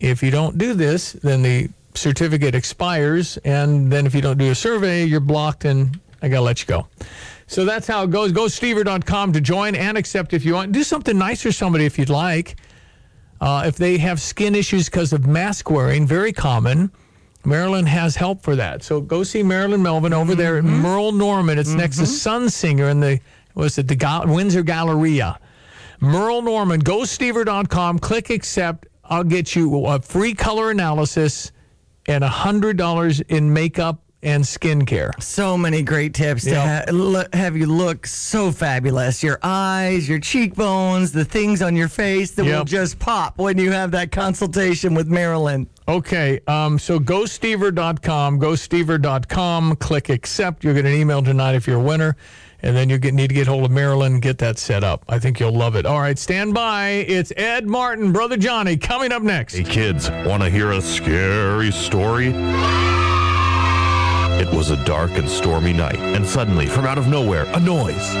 [0.00, 4.50] If you don't do this, then the certificate expires, and then if you don't do
[4.50, 6.88] a survey, you're blocked, and I gotta let you go.
[7.46, 8.32] So that's how it goes.
[8.32, 10.72] Go stever.com to join and accept if you want.
[10.72, 12.56] Do something nice for somebody if you'd like.
[13.40, 16.90] Uh, if they have skin issues because of mask wearing, very common.
[17.44, 18.82] Marilyn has help for that.
[18.82, 21.58] So go see Marilyn Melvin over there at Merle Norman.
[21.58, 23.18] It's next to Sun Singer in the
[23.54, 25.38] was it the Gal- Windsor Galleria.
[26.00, 28.86] Merle Norman, go GoStever.com, click accept.
[29.04, 31.52] I'll get you a free color analysis
[32.06, 35.10] and $100 in makeup and skincare.
[35.22, 39.22] So many great tips to ha- lo- have you look so fabulous.
[39.22, 43.72] Your eyes, your cheekbones, the things on your face that will just pop when you
[43.72, 45.68] have that consultation with Marilyn.
[45.88, 50.64] Okay, um, so GoStever.com, GoStever.com, click accept.
[50.64, 52.16] You'll get an email tonight if you're a winner.
[52.62, 55.04] And then you get, need to get hold of Marilyn and get that set up.
[55.08, 55.86] I think you'll love it.
[55.86, 56.90] All right, stand by.
[56.90, 59.54] It's Ed Martin, Brother Jonny, coming up next.
[59.54, 62.32] Hey kids, want to hear a scary story?
[64.40, 68.14] It was a dark and stormy night, and suddenly, from out of nowhere, a noise.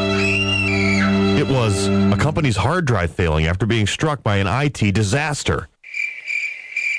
[1.40, 5.68] It was a company's hard drive failing after being struck by an IT disaster.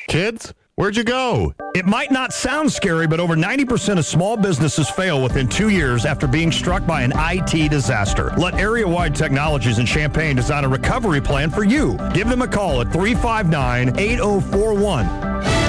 [0.07, 1.53] Kids, where'd you go?
[1.75, 6.05] It might not sound scary, but over 90% of small businesses fail within two years
[6.05, 8.33] after being struck by an IT disaster.
[8.37, 11.97] Let Area Wide Technologies in Champaign design a recovery plan for you.
[12.13, 15.60] Give them a call at 359 8041.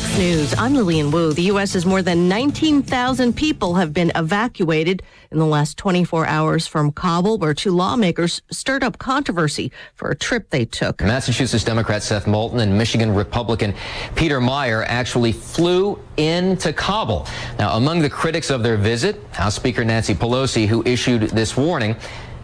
[0.00, 0.54] Fox News.
[0.56, 1.32] I'm Lillian Wu.
[1.32, 1.74] The U.S.
[1.74, 7.38] has more than 19,000 people have been evacuated in the last 24 hours from Kabul,
[7.38, 11.02] where two lawmakers stirred up controversy for a trip they took.
[11.02, 13.74] Massachusetts Democrat Seth Moulton and Michigan Republican
[14.14, 17.26] Peter Meijer actually flew into Kabul.
[17.58, 21.94] Now, among the critics of their visit, House Speaker Nancy Pelosi, who issued this warning,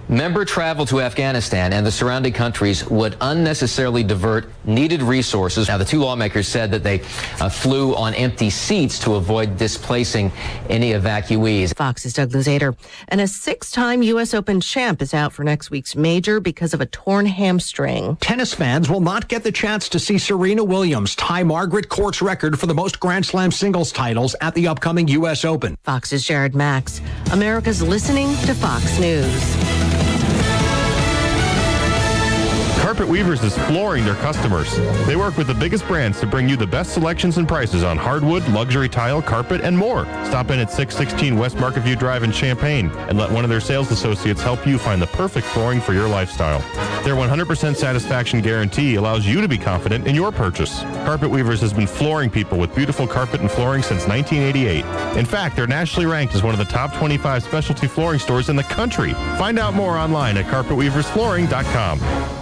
[0.08, 5.68] member travel to Afghanistan and the surrounding countries would unnecessarily divert needed resources.
[5.68, 7.00] Now, the two lawmakers said that they
[7.40, 10.32] uh, flew on empty seats to avoid displacing
[10.68, 11.76] any evacuees.
[11.76, 12.74] Fox's Douglas Ader.
[13.08, 14.34] And a six time U.S.
[14.34, 18.16] Open champ is out for next week's major because of a torn hamstring.
[18.16, 22.58] Tennis fans will not get the chance to see Serena Williams tie Margaret Court's record
[22.58, 25.44] for the most Grand Slam singles titles at the upcoming U.S.
[25.44, 25.76] Open.
[25.84, 27.00] Fox's Jared Max.
[27.32, 29.65] America's listening to Fox News.
[32.86, 34.72] Carpet Weavers is flooring their customers.
[35.08, 37.98] They work with the biggest brands to bring you the best selections and prices on
[37.98, 40.04] hardwood, luxury tile, carpet, and more.
[40.24, 43.90] Stop in at 616 West Marketview Drive in Champaign and let one of their sales
[43.90, 46.60] associates help you find the perfect flooring for your lifestyle.
[47.02, 50.82] Their 100% satisfaction guarantee allows you to be confident in your purchase.
[51.04, 55.18] Carpet Weavers has been flooring people with beautiful carpet and flooring since 1988.
[55.18, 58.54] In fact, they're nationally ranked as one of the top 25 specialty flooring stores in
[58.54, 59.12] the country.
[59.38, 62.35] Find out more online at carpetweaversflooring.com.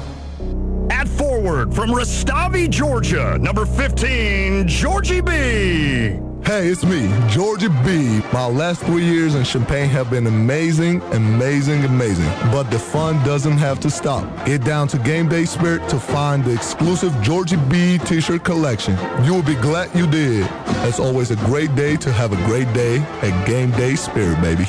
[1.44, 6.18] Forward from Rustavi, Georgia, number 15, Giorgi B.
[6.42, 8.26] Hey, it's me, Giorgi B.
[8.33, 12.30] My last three years in Champaign have been amazing, amazing, amazing.
[12.50, 14.24] But the fun doesn't have to stop.
[14.46, 18.96] Get down to Game Day Spirit to find the exclusive Giorgi B t-shirt collection.
[19.22, 20.48] You will be glad you did.
[20.88, 24.64] It's always a great day to have a great day at Game Day Spirit, baby.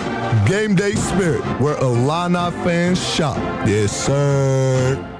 [0.45, 3.37] Game Day Spirit, where Illini fans shop.
[3.65, 5.14] Yes, sir.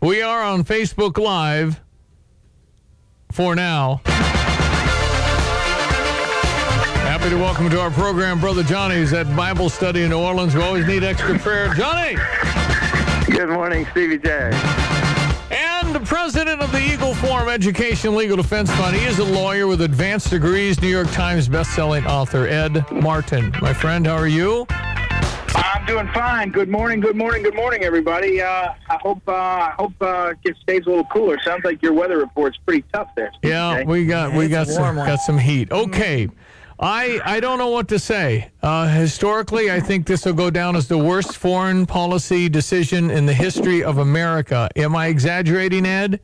[0.00, 1.80] We are on Facebook Live
[3.32, 4.00] for now.
[7.02, 10.54] Happy to welcome to our program Brother Jonny, who's at Bible study in New Orleans.
[10.54, 11.74] We always need extra prayer.
[11.74, 12.18] Jonny!
[13.26, 14.52] Good morning, Stevie Jay.
[15.50, 18.94] And the president of the Eagle Forum Education Legal Defense Fund.
[18.94, 23.52] He is a lawyer with advanced degrees, New York Times bestselling author Ed Martin.
[23.60, 24.68] My friend, how are you?
[25.54, 26.50] I'm doing fine.
[26.50, 28.40] Good morning, good morning, good morning, everybody.
[28.40, 31.38] Uh, I hope uh, I hope uh, it stays a little cooler.
[31.42, 33.32] Sounds like your weather report's pretty tough there.
[33.42, 33.84] Yeah, J.
[33.84, 35.70] we got we It's got some got some heat.
[35.70, 36.28] Okay.
[36.80, 38.50] I, I don't know what to say.
[38.60, 43.26] Uh, historically, I think this will go down as the worst foreign policy decision in
[43.26, 44.68] the history of America.
[44.74, 46.18] Am I exaggerating, Ed?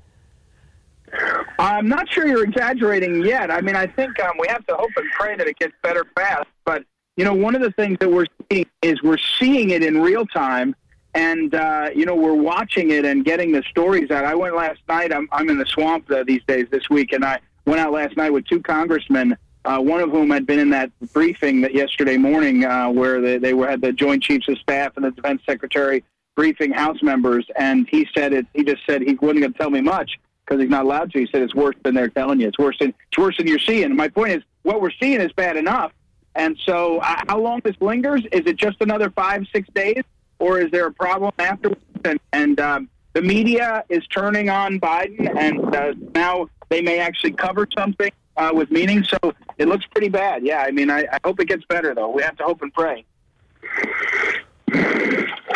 [1.61, 3.51] I'm not sure you're exaggerating yet.
[3.51, 6.05] I mean, I think um, we have to hope and pray that it gets better
[6.17, 6.49] fast.
[6.65, 6.85] But
[7.21, 10.25] you know, one of the things that we're seeing is we're seeing it in real
[10.25, 10.75] time,
[11.13, 14.25] and uh, you know, we're watching it and getting the stories out.
[14.25, 15.13] I went last night.
[15.13, 18.17] I'm I'm in the swamp uh, these days this week, and I went out last
[18.17, 19.37] night with two congressmen.
[19.67, 23.37] Uh, one of whom had been in that briefing that yesterday morning, uh, where they,
[23.37, 26.03] they were had the Joint Chiefs of Staff and the Defense Secretary
[26.37, 28.47] briefing House members, and he said it.
[28.55, 31.19] He just said he wasn't going to tell me much because he's not allowed to.
[31.19, 32.49] He said it's worse than they're telling you.
[32.49, 33.95] It's worse than it's worse than you're seeing.
[33.95, 35.93] My point is, what we're seeing is bad enough.
[36.35, 38.23] And so, uh, how long this lingers?
[38.33, 40.03] Is it just another five, six days,
[40.39, 41.81] or is there a problem afterwards?
[42.05, 47.33] And, and um, the media is turning on Biden, and uh, now they may actually
[47.33, 49.05] cover something uh, with meaning.
[49.05, 50.45] So it looks pretty bad.
[50.45, 52.11] Yeah, I mean, I, I hope it gets better, though.
[52.11, 53.05] We have to hope and pray.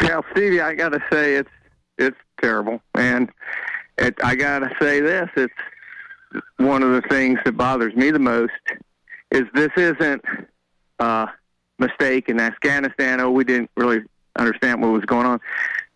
[0.03, 1.51] Yeah, Stevie, I got to say it's
[1.97, 3.31] it's terrible, and
[3.97, 5.55] it, I got to say this: it's
[6.57, 8.53] one of the things that bothers me the most
[9.31, 10.25] is this isn't
[11.05, 11.33] a
[11.79, 13.21] mistake in Afghanistan.
[13.21, 14.01] Oh, we didn't really
[14.37, 15.41] understand what was going on.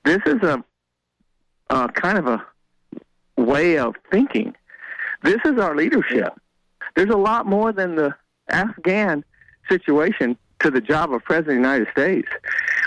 [0.04, 0.62] This is a,
[1.70, 2.44] a kind of a
[3.36, 4.54] way of thinking.
[5.22, 6.32] This is our leadership.
[6.94, 8.14] There's a lot more than the
[8.48, 9.24] Afghan
[9.68, 12.28] situation to the job of President of the United States.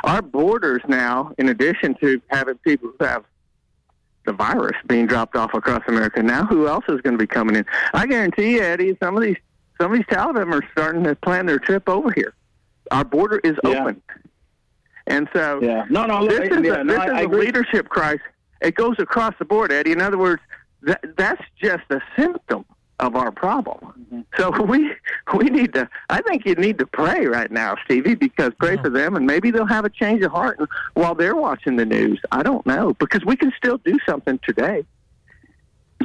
[0.03, 3.23] Our borders now, in addition to having people who have
[4.25, 7.55] the virus being dropped off across America, now who else is going to be coming
[7.55, 7.65] in?
[7.93, 9.37] I guarantee you, Eddie, some of these
[9.81, 12.33] some of these Taliban are starting to plan their trip over here.
[12.91, 14.01] Our border is open,
[15.07, 15.85] and so Yeah.
[15.89, 18.21] No, no, this is, yeah, a, no, this I- is I a leadership crisis.
[18.61, 19.91] It goes across the board, Eddie.
[19.91, 20.41] In other words,
[20.83, 22.63] that, that's just a symptom
[22.99, 24.05] of our problem.
[24.13, 24.21] Mm-hmm.
[24.37, 24.91] So we
[25.35, 25.89] we need to.
[26.09, 29.49] I think you need to pray right now, Stevie, because pray for them, and maybe
[29.49, 30.59] they'll have a change of heart
[30.93, 32.21] while they're watching the news.
[32.31, 34.85] I don't know because we can still do something today.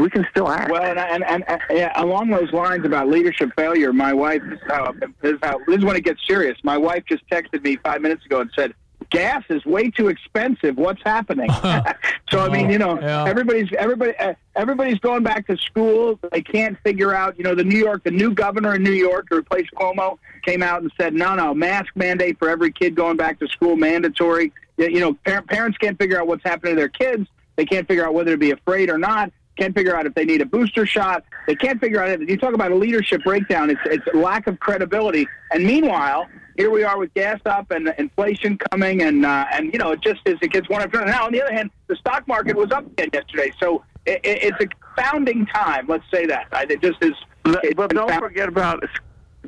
[0.00, 0.70] We can still act.
[0.70, 4.60] Well, and, and, and, and yeah, along those lines about leadership failure, my wife, this
[4.60, 6.58] is, how, this, is how, this is when it gets serious.
[6.62, 8.74] My wife just texted me five minutes ago and said,
[9.10, 10.76] gas is way too expensive.
[10.76, 11.48] What's happening?
[12.30, 13.24] so, I mean, you know, Yeah.
[13.26, 16.18] everybody's, everybody, uh, everybody's going back to school.
[16.32, 19.28] They can't figure out, you know, the New York, the new governor in New York
[19.28, 23.16] to replace Cuomo came out and said, no, no, mask mandate for every kid going
[23.16, 24.52] back to school, mandatory.
[24.76, 27.28] You you know, par- parents can't figure out what's happening to their kids.
[27.56, 29.32] They can't figure out whether to be afraid or not.
[29.56, 31.24] Can't figure out if they need a booster shot.
[31.46, 32.28] They can't figure out it.
[32.28, 33.70] You talk about a leadership breakdown.
[33.70, 35.26] It's it's lack of credibility.
[35.50, 36.26] And meanwhile,
[36.56, 40.02] here we are with gas up and inflation coming, and uh, and you know it
[40.02, 40.36] just is.
[40.42, 41.12] It gets one after another.
[41.12, 44.42] Now, on the other hand, the stock market was up again yesterday, so it, it,
[44.42, 45.86] it's a confounding time.
[45.88, 46.48] Let's say that.
[46.52, 47.14] I, it just is.
[47.46, 48.84] it's but don't confound- forget about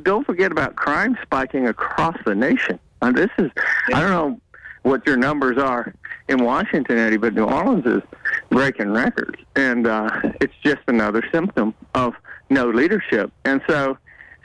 [0.03, 2.79] don't forget about crime spiking across the nation.
[3.03, 3.51] And this is
[3.93, 4.41] I don't know
[4.83, 5.93] what your numbers are
[6.29, 8.03] in Washington, Eddie, but New Orleans is
[8.51, 10.09] breaking records, and uh,
[10.41, 12.15] it's just another symptom of
[12.51, 13.33] no leadership.
[13.45, 13.99] And so,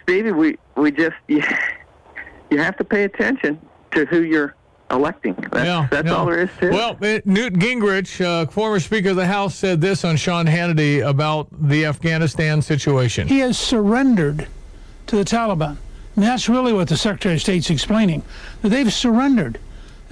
[0.04, 1.44] Stevie, we we just you,
[2.50, 3.60] you have to pay attention
[3.92, 4.56] to who you're
[4.92, 5.34] electing.
[5.52, 6.16] That's, Yeah, that's yeah.
[6.16, 6.74] all there is to it.
[6.74, 11.06] Well, uh, Newt Gingrich, uh, former Speaker of the House, said this on Sean Hannity
[11.06, 13.28] about the Afghanistan situation.
[13.28, 14.48] He has surrendered
[15.08, 15.78] to the Taliban.
[16.16, 18.22] And that's really what the Secretary of State's explaining.
[18.62, 19.60] That they've surrendered.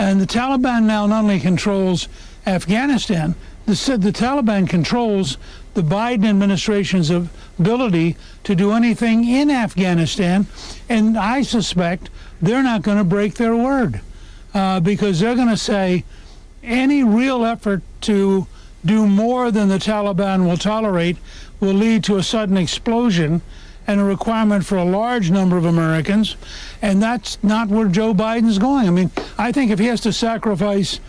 [0.02, 2.08] And the Taliban now not only controls
[2.47, 3.36] Afghanistan,
[3.68, 5.38] the, the Taliban controls
[5.76, 10.47] the Biden administration's ability to do anything in Afghanistan,
[10.89, 12.10] and I suspect
[12.41, 14.02] they're not going to break their word
[14.56, 16.04] uh, because they're going to say
[16.64, 18.47] any real effort to
[18.84, 21.18] do more than the Taliban will tolerate
[21.60, 23.43] will lead to a sudden explosion
[23.88, 26.36] and a requirement for a large number of Americans.
[26.82, 28.88] And that's not where Joe Biden's going.
[28.88, 31.00] I mean, I think if he has to sacrifice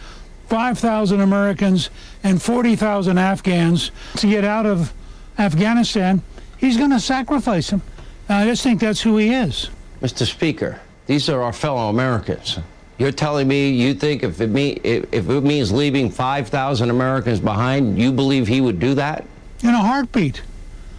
[0.49, 1.91] 5,000 Americans
[2.25, 4.93] and 40,000 Afghans to get out of
[5.39, 6.23] Afghanistan,
[6.59, 7.83] he's going to sacrifice them.
[8.29, 9.71] I just think that's who he is.
[10.01, 10.27] Mr.
[10.27, 12.59] Speaker, these are our fellow Americans.
[12.99, 17.99] You're telling me you think if it, me, if it means leaving 5,000 Americans behind,
[17.99, 19.25] you believe he would do that?
[19.63, 20.43] In a heartbeat.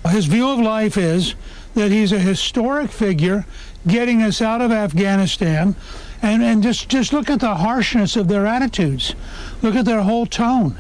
[0.10, 1.36] His view of life is
[1.76, 3.46] that he's a historic figure
[3.88, 5.76] getting us out of Afghanistan.
[6.22, 9.14] And, and just, just look at the harshness of their attitudes.
[9.62, 10.80] Look at their whole tone.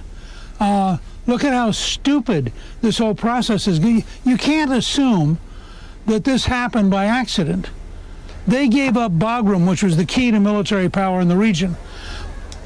[0.60, 3.80] Uh, look at how stupid this whole process is.
[3.80, 5.40] You can't assume
[6.06, 7.70] that this happened by accident.
[8.48, 11.76] They gave up Bagram, which was the key to military power in the region,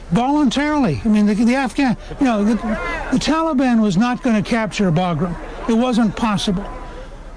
[0.10, 1.02] voluntarily.
[1.06, 4.92] I mean, the, the Afghan, you know, the, the Taliban was not going to capture
[4.92, 5.36] Bagram.
[5.70, 6.66] It wasn't possible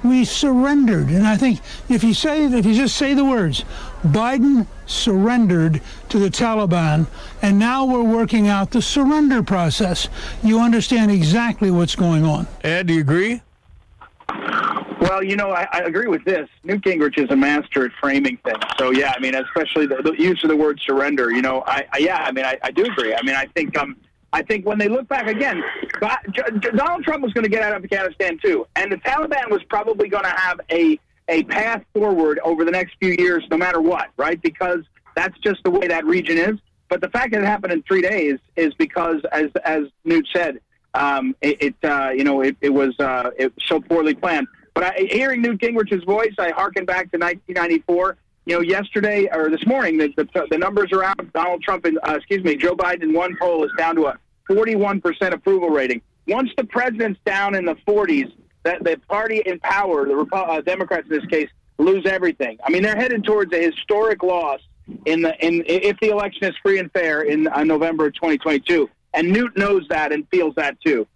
[0.02, 1.08] we surrendered.
[1.08, 3.64] And I think if you say if you just say the words,
[4.02, 7.06] Biden surrendered to the Taliban,
[7.42, 10.08] and now we're working out the surrender process,
[10.42, 12.46] you understand exactly what's going on.
[12.64, 13.42] Ed, do you agree?
[15.00, 16.48] Well, you know, I, I agree with this.
[16.62, 18.58] Newt Gingrich is a master at framing things.
[18.78, 21.32] So, yeah, I mean, especially the, the use of the word surrender.
[21.32, 23.14] You know, I, I yeah, I mean, I, I do agree.
[23.14, 23.96] I mean, I think um,
[24.32, 25.62] I think when they look back again,
[26.74, 30.08] Donald Trump was going to get out of Afghanistan too, and the Taliban was probably
[30.08, 34.08] going to have a a path forward over the next few years, no matter what,
[34.16, 34.40] right?
[34.42, 34.80] Because
[35.14, 36.58] that's just the way that region is.
[36.88, 40.60] But the fact that it happened in three days is because, as as Newt said,
[40.94, 44.48] um, it, it uh, you know it, it was uh, it was so poorly planned.
[44.74, 48.16] But I, hearing Newt Gingrich's voice, I harken back to 1994
[48.50, 51.32] you know, yesterday or this morning, the, the, the numbers are out.
[51.32, 54.18] Donald Trump and, uh, excuse me, Joe Biden in one poll is down to a
[54.50, 56.02] 41% approval rating.
[56.26, 58.32] Once the president's down in the 40s,
[58.64, 61.48] that the party in power, the uh, Democrats in this case,
[61.78, 62.58] lose everything.
[62.64, 64.60] I mean, they're headed towards a historic loss
[65.06, 68.90] in the in if the election is free and fair in uh, November 2022.
[69.14, 71.06] And Newt knows that and feels that too.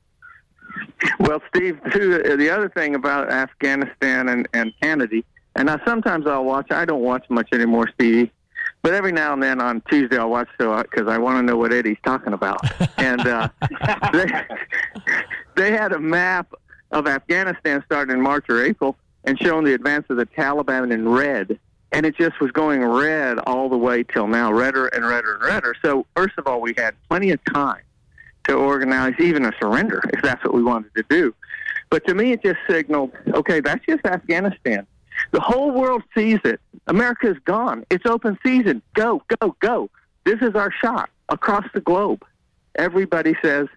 [1.18, 5.24] Well, Steve, too, the other thing about Afghanistan and, and Kennedy
[5.56, 6.70] and I sometimes I'll watch.
[6.70, 8.30] I don't watch much anymore, Stevie.
[8.82, 11.56] But every now and then on Tuesday I'll watch so because I want to know
[11.56, 12.60] what Eddie's talking about.
[12.98, 13.48] and uh,
[14.12, 14.26] they
[15.56, 16.52] they had a map
[16.90, 21.08] of Afghanistan starting in March or April and showing the advance of the Taliban in
[21.08, 21.58] red.
[21.92, 25.44] And it just was going red all the way till now, redder and redder and
[25.44, 25.74] redder.
[25.82, 27.82] So first of all, we had plenty of time
[28.48, 31.34] to organize even a surrender if that's what we wanted to do.
[31.90, 34.86] But to me, it just signaled, okay, that's just Afghanistan.
[35.32, 36.60] The whole world sees it.
[36.86, 37.84] America is gone.
[37.90, 38.82] It's open season.
[38.94, 39.90] Go, go, go.
[40.24, 42.24] This is our shot across the globe.
[42.76, 43.68] Everybody says,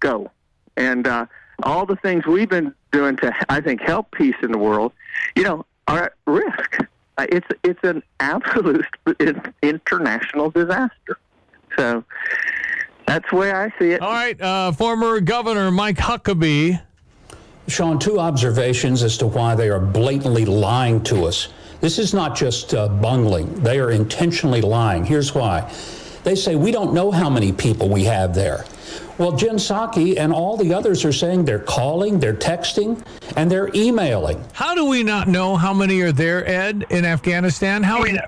[0.00, 0.30] go.
[0.76, 1.26] And uh,
[1.62, 4.92] all the things we've been doing to, I think, help peace in the world,
[5.36, 6.78] you know, are at risk.
[7.16, 8.84] Uh, it's it's an absolute
[9.62, 11.18] international disaster.
[11.76, 12.04] So
[13.06, 14.00] that's the way I see it.
[14.00, 16.80] All right, uh, former Governor Mike Huckabee
[17.66, 21.48] Sean, two observations as to why they are blatantly lying to us.
[21.80, 25.04] This is not just uh, bungling, they are intentionally lying.
[25.04, 25.72] Here's why.
[26.24, 28.64] They say, We don't know how many people we have there.
[29.18, 33.04] Well, Jen Psaki and all the others are saying they're calling, they're texting,
[33.36, 34.42] and they're emailing.
[34.52, 37.82] How do we not know how many are there, Ed, in Afghanistan?
[37.82, 38.26] How we know?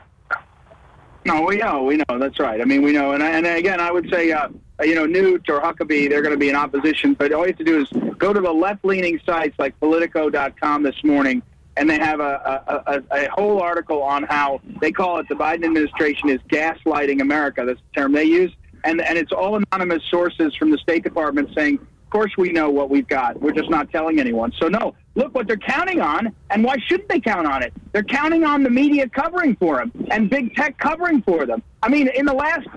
[1.24, 2.18] No, we know, we know.
[2.18, 2.61] That's right.
[2.61, 3.12] I mean, we know.
[3.12, 4.49] And, and again, I would say, uh,
[4.79, 7.14] Uh, you know, Newt or Huckabee, they're going to be in opposition.
[7.14, 11.03] But all you have to do is go to the left-leaning sites like Politico.com this
[11.03, 11.43] morning,
[11.77, 15.35] and they have a, a, a, a whole article on how they call it the
[15.35, 17.64] Biden administration is gaslighting America.
[17.66, 18.53] That's the term they use.
[18.85, 22.70] And, and it's all anonymous sources from the State Department saying, of course we know
[22.70, 23.41] what we've got.
[23.41, 24.53] We're just not telling anyone.
[24.61, 27.73] So, no, look what they're counting on, and why shouldn't they count on it?
[27.93, 31.62] They're counting on the media covering for them and big tech covering for them.
[31.83, 32.69] I mean, in the last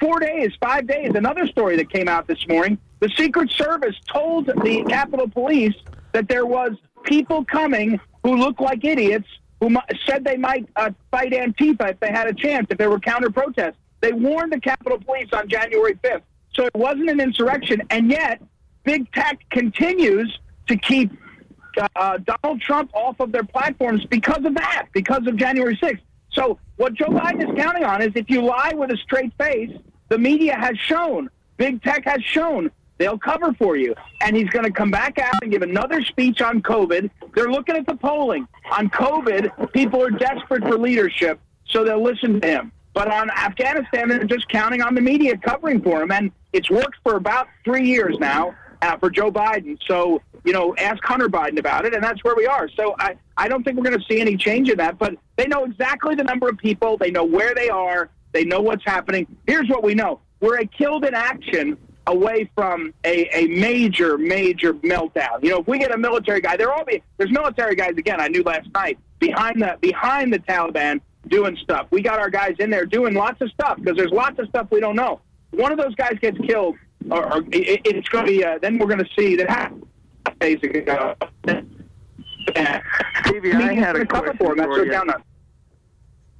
[0.00, 4.46] four days, five days, another story that came out this morning, the Secret Service told
[4.46, 5.74] the Capitol Police
[6.12, 6.72] that there was
[7.04, 9.28] people coming who looked like idiots
[9.60, 13.00] who said they might uh, fight Antifa if they had a chance, if there were
[13.00, 13.76] counter protests.
[14.00, 16.22] They warned the Capitol Police on January 5th.
[16.54, 18.40] So it wasn't an insurrection, and yet
[18.84, 20.38] big tech continues
[20.68, 21.10] to keep
[21.96, 26.00] uh, Donald Trump off of their platforms because of that, because of January 6th.
[26.30, 29.70] So what Joe Biden is counting on is if you lie with a straight face,
[30.08, 33.94] the media has shown, big tech has shown they'll cover for you.
[34.20, 37.10] And he's going to come back out and give another speech on COVID.
[37.34, 38.46] They're looking at the polling.
[38.72, 42.72] On COVID, people are desperate for leadership, so they'll listen to him.
[42.92, 46.10] But on Afghanistan, they're just counting on the media covering for him.
[46.10, 49.78] And it's worked for about three years now uh, for Joe Biden.
[49.86, 52.68] So, you know, ask Hunter Biden about it, and that's where we are.
[52.68, 55.46] So I, I don't think we're going to see any change in that, but they
[55.46, 59.26] know exactly the number of people, they know where they are, they know what's happening.
[59.46, 61.76] Here's what we know we're a killed in action
[62.06, 65.42] away from a, a major, major meltdown.
[65.42, 68.20] You know, if we get a military guy, there all be there's military guys again.
[68.20, 71.88] I knew last night behind the behind the Taliban doing stuff.
[71.90, 74.68] We got our guys in there doing lots of stuff because there's lots of stuff
[74.70, 75.20] we don't know.
[75.50, 76.76] One of those guys gets killed,
[77.10, 78.44] or, or it, it's going to be.
[78.44, 79.87] Uh, then we're going to see that happened
[80.40, 81.14] days ago.
[83.26, 84.56] Stevie, I had a question for him.
[84.58, 84.90] That's for what you.
[84.90, 85.22] down on.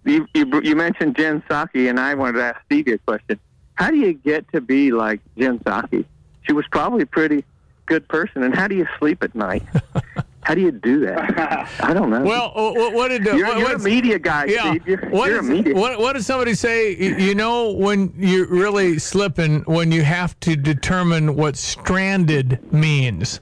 [0.05, 3.39] You, you you mentioned Jen Psaki, and I wanted to ask Stevie a question.
[3.75, 6.05] How do you get to be like Jen Psaki?
[6.43, 7.45] She was probably a pretty
[7.87, 9.63] good person, and how do you sleep at night?
[10.43, 11.69] how do you do that?
[11.81, 12.23] I don't know.
[12.23, 14.71] Well, what, what did uh, You're- what, you're a media guy, Yeah.
[14.71, 14.87] Steve.
[14.89, 16.97] You're- What you're a media- What, what did somebody say?
[16.97, 23.41] You you know when you're really slipping when you have to determine what stranded means.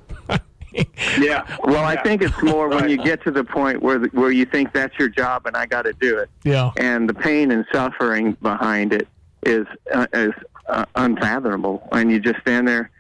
[1.19, 1.47] Yeah.
[1.65, 4.45] Well, I think it's more when you get to the point where the, where you
[4.45, 6.31] think that's your job and I got to do it.
[6.45, 6.71] Yeah.
[6.77, 9.09] And the pain and suffering behind it
[9.45, 10.33] is uh, is
[10.69, 12.91] uh, unfathomable, and you just stand there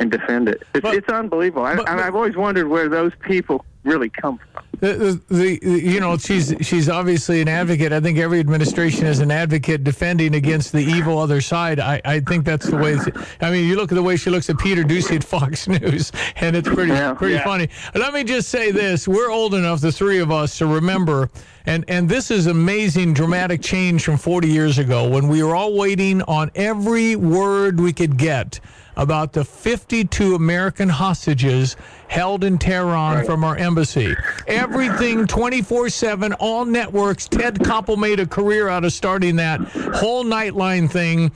[0.00, 0.62] and defend it.
[0.74, 1.64] It's, it's unbelievable.
[1.64, 4.64] I, I, I've always wondered where those people really come from.
[4.80, 7.92] The, the, the you know she's she's obviously an advocate.
[7.92, 11.78] I think every administration is an advocate defending against the evil other side.
[11.80, 12.96] I, I think that's the way.
[13.42, 16.12] I mean, you look at the way she looks at Peter Doocy at Fox News,
[16.36, 17.12] and it's pretty Yeah.
[17.12, 17.44] pretty Yeah.
[17.44, 17.68] funny.
[17.94, 21.28] Let me just say this: we're old enough, the three of us, to remember.
[21.66, 25.76] And, and this is amazing, dramatic change from 40 years ago when we were all
[25.76, 28.60] waiting on every word we could get
[29.00, 31.74] about the 52 American hostages
[32.08, 34.14] held in Tehran from our embassy.
[34.46, 37.26] Everything 24 7, all networks.
[37.26, 39.60] Ted Koppel made a career out of starting that
[39.94, 41.32] whole Nightline thing.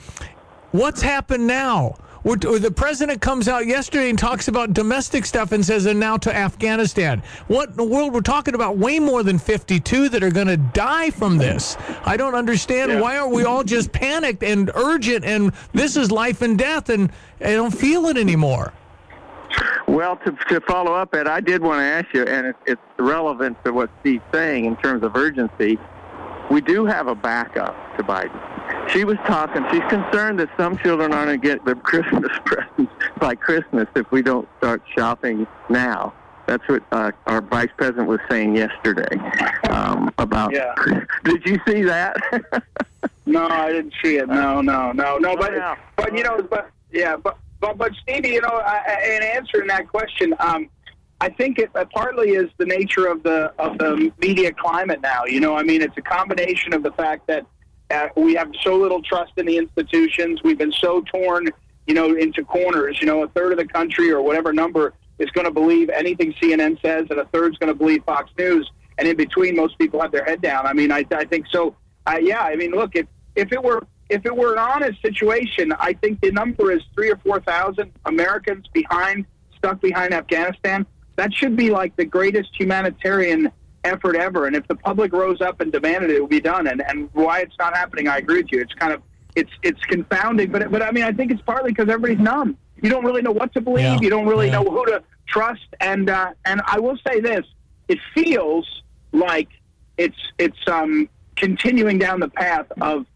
[0.72, 1.96] What's happened now?
[2.24, 6.00] We're, uh, the president comes out yesterday and talks about domestic stuff and says, and
[6.00, 7.22] now to Afghanistan.
[7.48, 8.14] What in the world?
[8.14, 11.76] We're talking about way more than 52 that are going to die from this.
[12.04, 12.98] I don't understand.
[13.00, 17.12] Why are we all just panicked and urgent and this is life and death and
[17.40, 18.72] I don't feel it anymore?
[19.86, 22.80] Well, to, to follow up, Ed, I did want to ask you, and it's, it's
[22.98, 25.78] relevant to what Steve's saying in terms of urgency.
[26.50, 28.40] We do have a backup to Biden.
[28.90, 29.64] She was talking.
[29.70, 34.10] She's concerned that some children aren't going to get their Christmas presents by Christmas if
[34.10, 36.12] we don't start shopping now.
[36.46, 39.16] That's what uh, our vice president was saying yesterday
[39.70, 40.52] um, about.
[40.52, 40.74] Yeah.
[41.24, 42.16] Did you see that?
[43.26, 44.28] No, I didn't see it.
[44.28, 45.34] No, no, no, no.
[45.34, 45.54] But
[45.96, 49.66] but you know, but yeah, but but but Stevie, you know, I, I- in answering
[49.68, 50.68] that question, um,
[51.22, 55.24] I think it uh, partly is the nature of the of the media climate now.
[55.24, 57.46] You know, I mean, it's a combination of the fact that
[57.90, 60.42] uh, we have so little trust in the institutions.
[60.42, 61.48] We've been so torn,
[61.86, 62.98] you know, into corners.
[63.00, 66.32] You know, a third of the country or whatever number is going to believe anything
[66.34, 68.70] CNN says, and a third's going to believe Fox News.
[68.98, 70.66] And in between, most people have their head down.
[70.66, 71.76] I mean, I, I think so.
[72.06, 75.72] Uh, yeah, I mean, look, if if it were if it were an honest situation,
[75.72, 79.26] I think the number is three or four thousand Americans behind,
[79.56, 80.86] stuck behind Afghanistan.
[81.16, 83.50] That should be like the greatest humanitarian
[83.84, 84.46] effort ever.
[84.46, 86.66] And if the public rose up and demanded it, it would be done.
[86.66, 88.60] And and why it's not happening, I agree with you.
[88.60, 89.02] It's kind of
[89.36, 92.56] it's it's confounding, but but I mean, I think it's partly because everybody's numb.
[92.82, 93.84] You don't really know what to believe.
[93.84, 93.98] Yeah.
[94.00, 94.60] You don't really Yeah.
[94.62, 95.66] know who to trust.
[95.80, 97.44] And uh, and I will say this:
[97.88, 98.66] it feels
[99.12, 99.48] like
[99.96, 103.06] it's it's um, continuing down the path of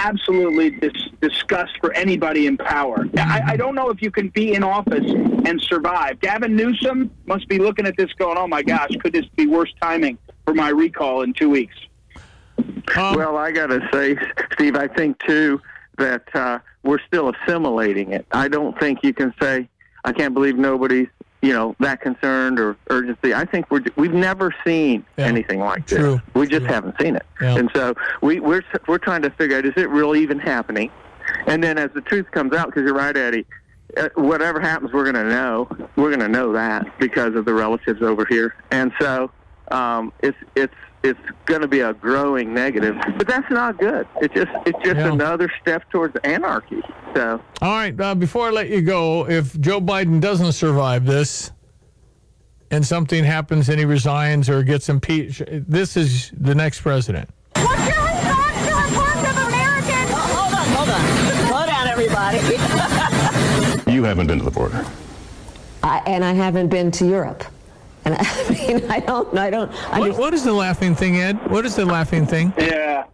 [0.00, 3.06] absolutely dis- disgust for anybody in power.
[3.16, 5.10] I, I don't know if you can be in office
[5.44, 6.20] and survive.
[6.20, 9.72] Gavin Newsom must be looking at this going, "Oh my gosh, could this be worse
[9.80, 11.76] timing for my recall in two weeks?"
[12.96, 14.16] well, I got to say,
[14.52, 15.60] Steve, I think too
[15.98, 18.26] that uh, we're still assimilating it.
[18.32, 19.68] I don't think you can say,
[20.04, 21.08] I can't believe nobody's,
[21.42, 23.32] you know, that concerned or urgency.
[23.34, 26.20] I think we're we've never seen anything like this.
[26.34, 27.56] We just haven't seen it, Yeah.
[27.56, 30.90] and so we we're we're trying to figure out is it really even happening?
[31.46, 33.46] And then as the truth comes out, because you're right, Eddie.
[33.96, 35.68] Uh, whatever happens, we're going to know.
[35.96, 39.30] We're going to know that because of the relatives over here, and so
[39.72, 42.96] um, it's it's it's going to be a growing negative.
[43.16, 44.06] But that's not good.
[44.20, 45.12] It's just it's just Yeah.
[45.12, 46.82] another step towards anarchy.
[47.14, 51.50] So All right, uh, before I let you go, if Joe Biden doesn't survive this
[52.70, 57.28] and something happens and he resigns or gets impeached, this is the next president.
[57.56, 59.96] What's your response to reforms of America?
[60.14, 61.48] Hold on, hold on.
[61.48, 62.38] Slow down, everybody.
[63.90, 64.84] You you haven't been to the border.
[65.82, 67.42] I, and I haven't been to Europe.
[68.10, 69.70] And I mean, I don't, I don't.
[69.70, 71.50] What, what is the laughing thing, Ed?
[71.50, 72.52] What is the laughing thing?
[72.58, 73.04] Yeah.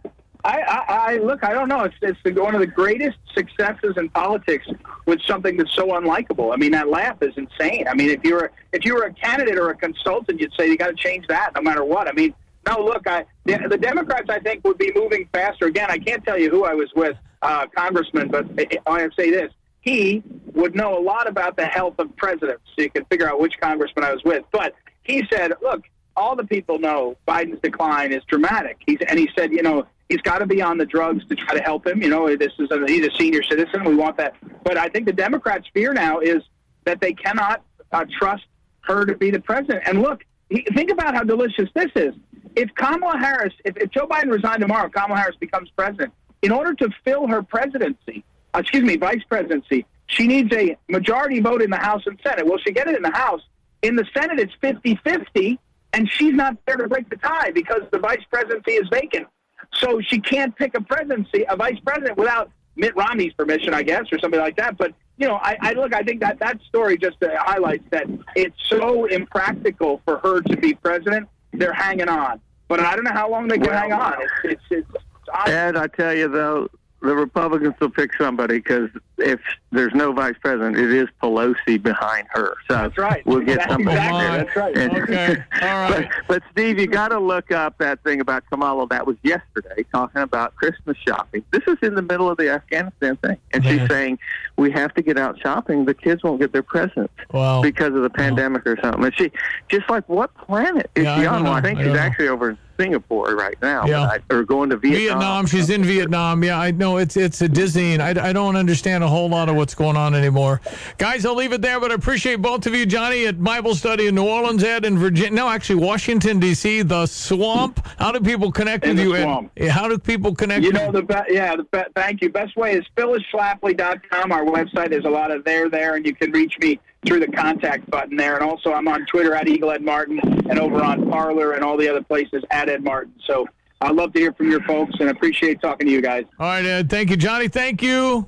[0.43, 1.43] I, I, I look.
[1.43, 1.83] I don't know.
[1.83, 4.65] It's it's the, one of the greatest successes in politics
[5.05, 6.53] with something that's so unlikable.
[6.53, 7.85] I mean, that laugh is insane.
[7.87, 10.77] I mean, if you're if you were a candidate or a consultant, you'd say you
[10.77, 12.07] got to change that no matter what.
[12.07, 12.33] I mean,
[12.65, 12.79] no.
[12.79, 15.65] Look, I the, the Democrats I think would be moving faster.
[15.65, 19.31] Again, I can't tell you who I was with, uh, Congressman, but I, I say
[19.31, 20.23] this: he
[20.53, 23.53] would know a lot about the health of presidents, so you can figure out which
[23.59, 24.43] congressman I was with.
[24.51, 24.73] But
[25.07, 25.83] he said, look,
[26.15, 28.77] all the people know Biden's decline is dramatic.
[28.85, 31.55] He's and he said, you know he's got to be on the drugs to try
[31.55, 32.01] to help him.
[32.01, 33.83] You know, this is a, he's a senior citizen.
[33.83, 34.35] We want that.
[34.63, 36.43] But I think the Democrats' fear now is
[36.85, 38.45] that they cannot uh, trust
[38.81, 39.83] her to be the president.
[39.85, 42.15] And look, he, think about how delicious this is.
[42.55, 46.13] If Kamala Harris, if, if Joe Biden resigned tomorrow, Kamala Harris becomes president.
[46.41, 51.41] In order to fill her presidency, uh, excuse me, vice presidency, she needs a majority
[51.41, 52.45] vote in the House and Senate.
[52.45, 53.41] Will she get it in the House?
[53.81, 55.59] In the Senate, it's 50 50,
[55.93, 59.27] and she's not there to break the tie because the vice presidency is vacant.
[59.73, 64.05] So she can't pick a presidency, a vice president, without Mitt Romney's permission, I guess,
[64.11, 64.77] or something like that.
[64.77, 65.93] But you know, I, I look.
[65.93, 68.05] I think that that story just uh, highlights that
[68.35, 71.27] it's so impractical for her to be president.
[71.53, 74.13] They're hanging on, but I don't know how long they can Well, hang on.
[74.43, 74.85] It's it's.
[74.93, 75.03] it's
[75.47, 76.69] Ed, I tell you though,
[77.01, 79.39] the Republicans will pick somebody because if
[79.71, 82.53] there's no vice president, it is Pelosi behind her.
[82.69, 83.25] So That's right.
[83.25, 83.97] We'll get That's somebody.
[83.97, 84.77] exactly- that's right.
[84.77, 85.43] And- Okay.
[85.61, 86.09] All right.
[86.27, 89.85] but, but Steve, you got to look up that thing about Kamala that was yesterday,
[89.91, 91.43] talking about Christmas shopping.
[91.51, 94.19] This is in the middle of the Afghanistan thing, and she's saying
[94.57, 95.85] we have to get out shopping.
[95.85, 97.61] The kids won't get their presents Wow.
[97.61, 99.03] because of the pandemic or something.
[99.03, 99.31] And she
[99.69, 101.43] just like what planet is Yeah, she on?
[101.43, 101.99] Well, I think I she's know.
[101.99, 104.03] actually over in Singapore right now, Yeah.
[104.03, 104.99] I, or going to Vietnam.
[105.19, 105.45] Vietnam.
[105.47, 106.43] She's in Vietnam.
[106.43, 109.47] Yeah, I know it's it's a Disney, and I, I don't understand a whole lot
[109.49, 110.61] of what's going on anymore.
[110.97, 114.07] Guys, I'll leave it there, but I appreciate both of you, Jonny at Bible Study
[114.07, 115.31] in New Orleans, Ed in Virginia.
[115.31, 116.81] No, actually Washington D.C.
[116.83, 117.85] The Swamp.
[117.97, 119.51] How do people connect In with the you, swamp.
[119.57, 119.69] Ed?
[119.69, 120.63] How do people connect?
[120.63, 122.29] You with know the be- yeah the be- thank you.
[122.29, 124.31] Best way is phyllisschlafly.com.
[124.31, 124.89] Our website.
[124.89, 128.17] There's a lot of there there, and you can reach me through the contact button
[128.17, 128.35] there.
[128.35, 131.77] And also, I'm on Twitter at Eagle Ed Martin, and over on Parler and all
[131.77, 133.13] the other places at Ed Martin.
[133.25, 133.47] So
[133.81, 136.25] I'd love to hear from your folks, and appreciate talking to you guys.
[136.39, 136.89] All right, Ed.
[136.89, 137.47] Thank you, Jonny.
[137.47, 138.25] Thank you.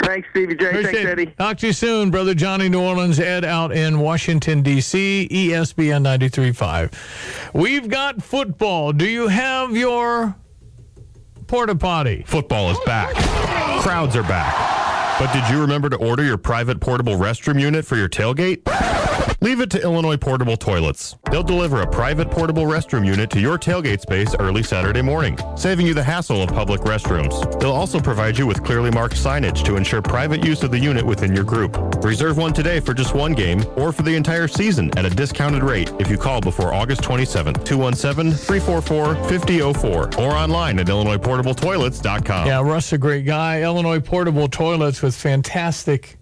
[0.00, 0.68] Thanks, Stevie Jay.
[0.68, 1.06] Appreciate Thanks, it.
[1.06, 1.26] Eddie.
[1.26, 7.54] Talk to you soon, brother Jonny New Orleans, Ed out in Washington, D.C., ESPN 93.5.
[7.54, 8.92] We've got football.
[8.92, 10.34] Do you have your
[11.46, 12.24] porta potty?
[12.26, 13.14] Football is back.
[13.82, 15.18] Crowds are back.
[15.18, 18.62] But did you remember to order your private portable restroom unit for your tailgate?
[19.40, 21.16] Leave it to Illinois Portable Toilets.
[21.30, 25.84] They'll deliver a private portable restroom unit to your tailgate space early Saturday morning, saving
[25.86, 27.60] you the hassle of public restrooms.
[27.60, 31.04] They'll also provide you with clearly marked signage to ensure private use of the unit
[31.04, 31.76] within your group.
[32.04, 35.64] Reserve one today for just one game or for the entire season at a discounted
[35.64, 42.46] rate if you call before August 27th, 217-344-5004 or online at IllinoisPortableToilets.com.
[42.46, 43.62] Yeah, Russ a great guy.
[43.62, 46.18] Illinois portable toilets with fantastic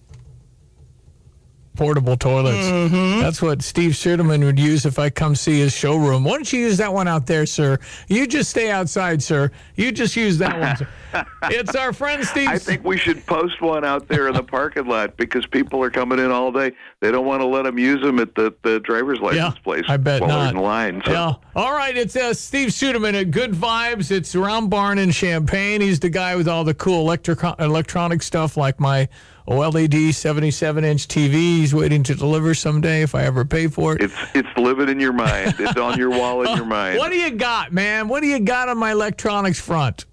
[1.80, 2.66] portable toilets.
[2.66, 3.22] Mm-hmm.
[3.22, 6.24] That's what Steve Suderman would use if I come see his showroom.
[6.24, 7.78] Why don't you use that one out there, sir?
[8.06, 9.50] You just stay outside, sir.
[9.76, 10.76] You just use that one.
[10.76, 11.26] Sir.
[11.44, 12.50] it's our friend Steve.
[12.50, 15.88] I think we should post one out there in the parking lot because people are
[15.88, 16.72] coming in all day.
[17.00, 19.96] They don't want to let them use them at the, the driver's license place I
[19.96, 20.54] bet while not.
[20.54, 21.02] in line.
[21.06, 21.12] So.
[21.12, 21.34] Yeah.
[21.56, 21.96] All right.
[21.96, 24.10] It's uh, Steve Suderman at Good Vibes.
[24.10, 25.80] It's around Barn in Champaign.
[25.80, 29.08] He's the guy with all the cool electric electronic stuff like my
[29.48, 34.02] OLED 77 inch TVs waiting to deliver someday if I ever pay for it.
[34.02, 35.54] It's it's living in your mind.
[35.58, 36.98] It's on your wall in your mind.
[36.98, 38.08] What do you got, man?
[38.08, 40.04] What do you got on my electronics front?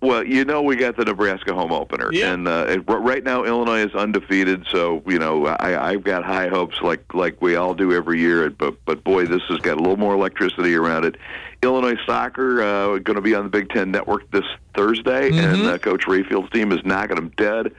[0.00, 2.32] Well, you know we got the Nebraska home opener, Yeah.
[2.32, 4.66] and uh, it, right now Illinois is undefeated.
[4.68, 8.50] So you know I, I've got high hopes, like like we all do every year.
[8.50, 11.16] But but boy, this has got a little more electricity around it.
[11.62, 14.42] Illinois soccer uh, going to be on the Big Ten Network this
[14.74, 17.72] Thursday, and uh, Coach Rayfield's team is knocking them dead.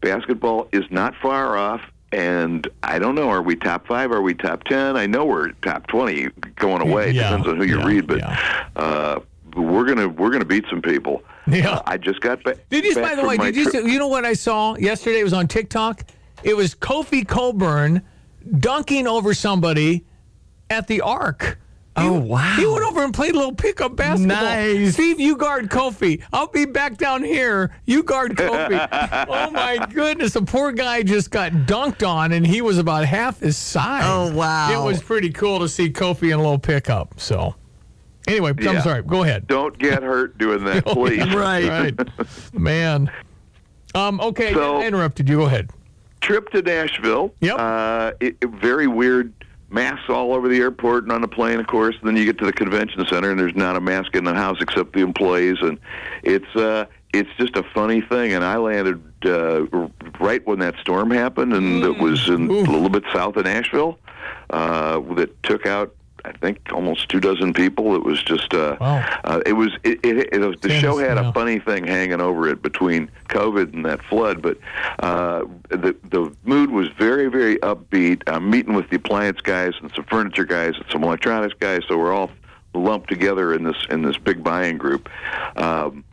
[0.00, 1.80] Basketball is not far off.
[2.12, 4.12] And I don't know, are we top five?
[4.12, 4.96] Are we top ten?
[4.96, 7.10] I know we're top twenty going away.
[7.10, 8.22] Yeah, Depends on who you yeah, read, but
[8.76, 9.20] uh,
[9.56, 11.22] we're gonna we're gonna beat some people.
[11.48, 11.70] Yeah.
[11.70, 12.58] Uh, I just got back.
[12.70, 15.20] Did you, back by the way, did you see, you know what I saw yesterday?
[15.20, 16.02] It was on TikTok.
[16.42, 18.02] It was Kofi Cockburn
[18.58, 20.04] dunking over somebody
[20.70, 21.58] at the Arc.
[21.98, 22.56] Oh wow!
[22.56, 24.36] He went over and played a little pickup basketball.
[24.42, 24.92] Nice.
[24.94, 26.22] Steve, you guard Kofi.
[26.32, 27.74] I'll be back down here.
[27.86, 28.88] You guard Kofi.
[29.28, 30.34] oh my goodness!
[30.34, 34.02] The poor guy just got dunked on, and he was about half his size.
[34.04, 34.70] Oh, wow.
[34.72, 37.18] It was pretty cool to see Kofi in a little pickup.
[37.18, 37.54] So,
[38.28, 39.02] anyway, I'm sorry.
[39.02, 39.46] Go ahead.
[39.46, 41.34] Don't get hurt doing that, please.
[41.34, 41.94] right.
[42.52, 43.10] Man.
[43.94, 45.36] Um, okay, So- I interrupted you.
[45.38, 45.70] Go ahead.
[46.20, 47.32] trip to Nashville.
[47.40, 47.56] Yep.
[47.58, 49.32] Uh, it, it- very weird.
[49.68, 51.96] Masks all over the airport and on the plane, of course.
[51.98, 54.34] And then you get to the convention center, and there's not a mask in the
[54.34, 55.78] house except the employees, and
[56.22, 58.32] it's uh, it's just a funny thing.
[58.32, 59.66] And I landed uh,
[60.20, 63.98] right when that storm happened, and it was in, a little bit south of Nashville.
[64.50, 65.94] Uh, that took out.
[66.26, 67.94] I think almost two dozen people.
[67.94, 71.16] It was just, uh, uh, it was, it, it, it was, the Famous, show had
[71.16, 71.28] yeah.
[71.28, 74.58] a funny thing hanging over it between COVID and that flood, but
[74.98, 78.22] uh, the the mood was very very upbeat.
[78.26, 81.96] I'm meeting with the appliance guys and some furniture guys and some electronics guys, so
[81.96, 82.30] we're all
[82.74, 85.08] lumped together in this in this big buying group.
[85.56, 86.04] Um,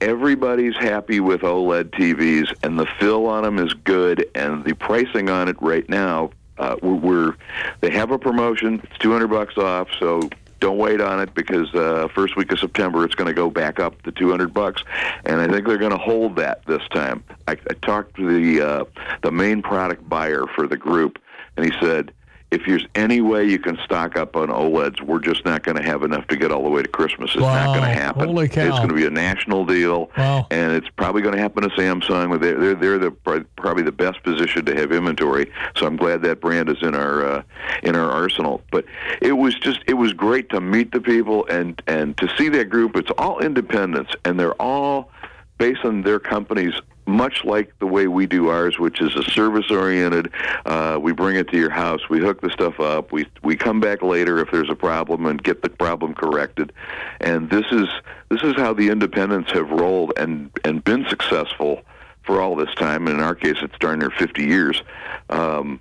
[0.00, 5.28] everybody's happy with OLED TVs, and the fill on them is good, and the pricing
[5.30, 7.36] on it right now, uh, we're, we're
[7.80, 8.80] they have a promotion.
[8.84, 10.28] It's two hundred bucks off, so
[10.60, 13.80] don't wait on it because uh, first week of September it's going to go back
[13.80, 14.82] up to two hundred bucks,
[15.24, 17.22] and I think they're going to hold that this time.
[17.48, 18.84] I, I talked to the uh,
[19.22, 21.18] the main product buyer for the group,
[21.56, 22.12] and he said.
[22.50, 25.82] If there's any way you can stock up on OLEDs, we're just not going to
[25.82, 27.30] have enough to get all the way to Christmas.
[27.32, 28.28] It's not going to happen.
[28.28, 28.66] Holy cow.
[28.68, 30.46] It's going to be a national deal, Wow.
[30.52, 32.38] and it's probably going to happen to Samsung.
[32.40, 33.10] They're they're, they're the
[33.56, 35.50] probably the best position to have inventory.
[35.76, 37.42] So I'm glad that brand is in our uh,
[37.82, 38.62] in our arsenal.
[38.70, 38.84] But
[39.20, 42.70] it was just it was great to meet the people and and to see that
[42.70, 42.94] group.
[42.94, 45.10] It's all independents, and they're all
[45.58, 46.74] based on their companies
[47.06, 50.30] much like the way we do ours which is a service oriented
[50.66, 53.80] uh, we bring it to your house we hook the stuff up we we come
[53.80, 56.72] back later if there's a problem and get the problem corrected.
[57.20, 57.88] And this is
[58.28, 61.82] this is how the independents have rolled and and been successful
[62.22, 63.06] for all this time.
[63.06, 64.82] And in our case it's darn near 50 years.
[65.30, 65.80] Um,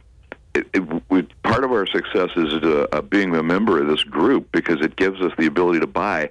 [0.55, 4.03] it, it, we, part of our success is uh, uh, being a member of this
[4.03, 6.29] group because it gives us the ability to buy.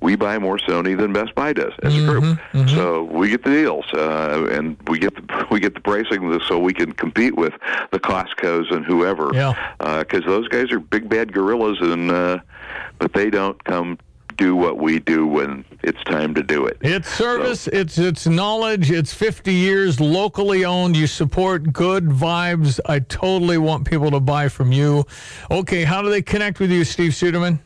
[0.00, 3.50] We buy more Sony than Best Buy does as a group, so we get the
[3.50, 7.52] deals uh, and we get the we get the pricing so we can compete with
[7.90, 9.30] the Costco's and whoever.
[9.34, 9.54] Yeah.
[9.78, 12.38] because those guys are big bad gorillas, and uh,
[12.98, 13.98] but they don't come
[14.36, 16.78] do what we do when it's time to do it.
[16.80, 20.96] It's service, it's it's knowledge, it's 50 years locally owned.
[20.96, 22.80] You support good vibes.
[22.86, 25.04] I totally want people to buy from you.
[25.50, 27.60] Okay, how do they connect with you, Steve Suderman?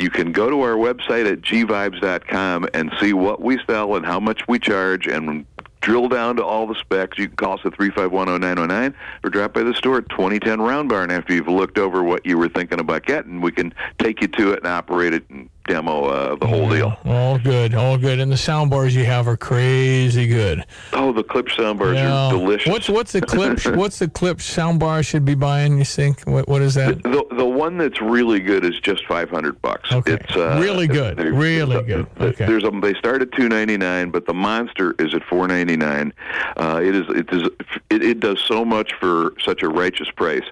[0.00, 4.20] you can go to our website at gvibes.com and see what we sell and how
[4.20, 5.44] much we charge and
[5.80, 7.18] drill down to all the specs.
[7.18, 11.10] You can call us at 3510909 or drop by the store at 2010 Round Barn
[11.10, 13.40] after you've looked over what you were thinking about getting.
[13.40, 16.98] We can take you to it and operate it and demo uh, the whole deal.
[17.04, 18.18] All good, all good.
[18.18, 20.64] And the sound bars you have are crazy good.
[20.92, 22.10] Oh, the Klipsch soundbars Yeah.
[22.26, 22.72] are delicious.
[22.72, 23.76] What's what's the Klipsch?
[23.76, 25.78] what's the Klipsch sound bar I should be buying?
[25.78, 26.22] You think?
[26.22, 27.02] What what is that?
[27.02, 29.92] The the one that's really good is just five hundred bucks.
[29.92, 30.14] Okay.
[30.14, 31.18] It's uh, Really good.
[31.20, 32.06] Really good.
[32.20, 32.46] Okay.
[32.46, 35.76] There's a, they start at two ninety nine, but the monster is at four ninety
[35.76, 36.12] nine.
[36.56, 37.42] Uh, it is it is
[37.90, 40.44] it, it does so much for such a righteous price,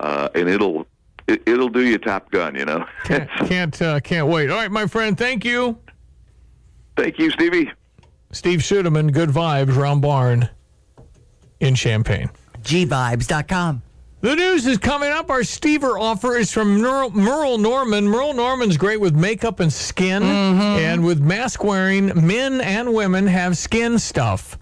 [0.00, 0.86] uh, and it'll
[1.26, 2.54] it, it'll do you Top Gun.
[2.54, 2.86] You know.
[3.04, 4.50] Can't can't, uh, can't wait.
[4.50, 5.16] All right, my friend.
[5.16, 5.78] Thank you.
[6.96, 7.72] Thank you, Stevie.
[8.30, 10.48] Steve Suderman, Good Vibes, Round Barn
[11.60, 12.30] in Champaign.
[12.62, 13.82] GVibes.com.
[14.20, 15.28] The news is coming up.
[15.28, 18.08] Our Stever offer is from Merle, Merle Norman.
[18.08, 23.58] Merle Norman's great with makeup and skin, and with mask wearing, men and women have
[23.58, 24.58] skin stuff.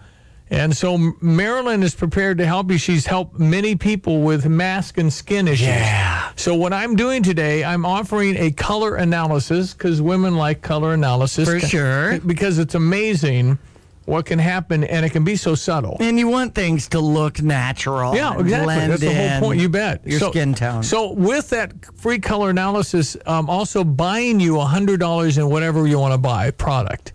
[0.52, 2.76] And so Marilyn is prepared to help you.
[2.76, 5.68] She's helped many people with mask and skin issues.
[5.68, 6.30] Yeah.
[6.36, 11.48] So what I'm doing today, I'm offering a color analysis because women like color analysis.
[11.48, 12.20] For sure.
[12.20, 13.58] Because it's amazing
[14.04, 15.96] what can happen, and it can be so subtle.
[16.00, 18.14] And you want things to look natural.
[18.14, 18.64] Yeah, exactly.
[18.66, 19.60] blend That's the whole point.
[19.60, 20.06] You bet.
[20.06, 20.82] Your So- skin tone.
[20.82, 25.98] So with that free color analysis, um, also buying you hundred dollars in whatever you
[25.98, 27.12] want to buy product.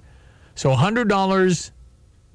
[0.55, 1.71] So hundred dollars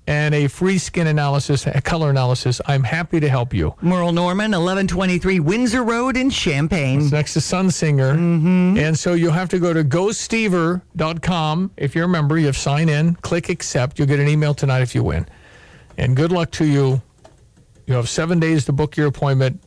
[0.07, 2.61] and a free skin analysis, a color analysis.
[2.67, 3.75] I'm happy to help you.
[3.81, 7.03] Merle Norman, 1123 Windsor Road in Champaign.
[7.03, 8.15] It's next to Sun Singer.
[8.15, 8.79] Mm-hmm.
[8.79, 11.71] And so you'll have to go to gostever.com.
[11.77, 13.99] If you're a member, you have sign in, click accept.
[13.99, 15.27] You'll get an email tonight if you win.
[15.97, 17.01] And good luck to you.
[17.87, 19.63] You have seven days to book your appointment,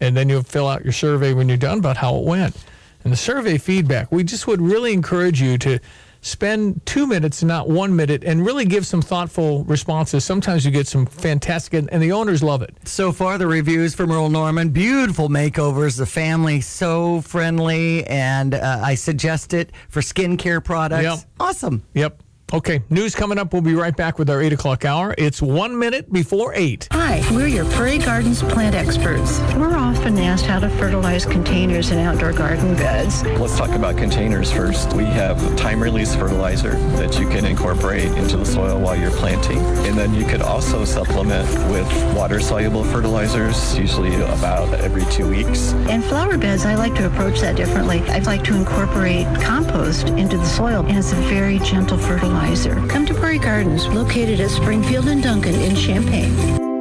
[0.00, 2.56] and then you'll fill out your survey when you're done about how it went.
[3.04, 5.78] And the survey feedback, we just would really encourage you to
[6.24, 10.24] spend two minutes, not one minute, and really give some thoughtful responses.
[10.24, 12.74] Sometimes you get some fantastic, and, and the owners love it.
[12.84, 15.98] So far, the reviews from Earl Norman, beautiful makeovers.
[15.98, 21.04] The family so friendly, and uh, I suggest it for skincare products.
[21.04, 21.18] Yep.
[21.38, 21.84] Awesome.
[21.92, 22.22] Yep.
[22.54, 23.52] Okay, news coming up.
[23.52, 25.12] We'll be right back with our 8 o'clock hour.
[25.18, 26.86] It's one minute before 8.
[26.92, 29.40] Hi, we're your Prairie Gardens plant experts.
[29.56, 33.24] We're often asked how to fertilize containers in outdoor garden beds.
[33.24, 34.92] Let's talk about containers first.
[34.92, 39.58] We have time release fertilizer that you can incorporate into the soil while you're planting.
[39.58, 45.72] And then you could also supplement with water soluble fertilizers, usually about every two weeks.
[45.90, 48.00] In flower beds, I like to approach that differently.
[48.02, 52.43] I'd like to incorporate compost into the soil, and it's a very gentle fertilizer.
[52.88, 56.73] Come to Prairie Gardens, located at Springfield and Duncan in Champaign.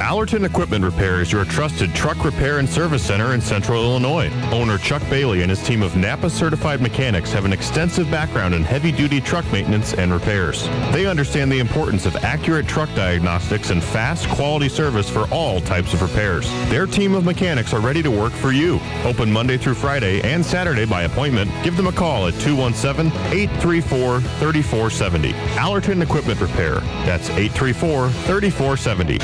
[0.00, 4.30] Allerton Equipment Repair is your trusted truck repair and service center in central Illinois.
[4.52, 8.62] Owner Chuck Bailey and his team of Napa certified mechanics have an extensive background in
[8.62, 10.68] heavy duty truck maintenance and repairs.
[10.92, 15.92] They understand the importance of accurate truck diagnostics and fast quality service for all types
[15.92, 16.48] of repairs.
[16.68, 18.78] Their team of mechanics are ready to work for you.
[19.04, 21.50] Open Monday through Friday and Saturday by appointment.
[21.64, 25.34] Give them a call at 217 834 3470.
[25.58, 26.76] Allerton Equipment Repair.
[27.04, 29.18] That's 834 3470.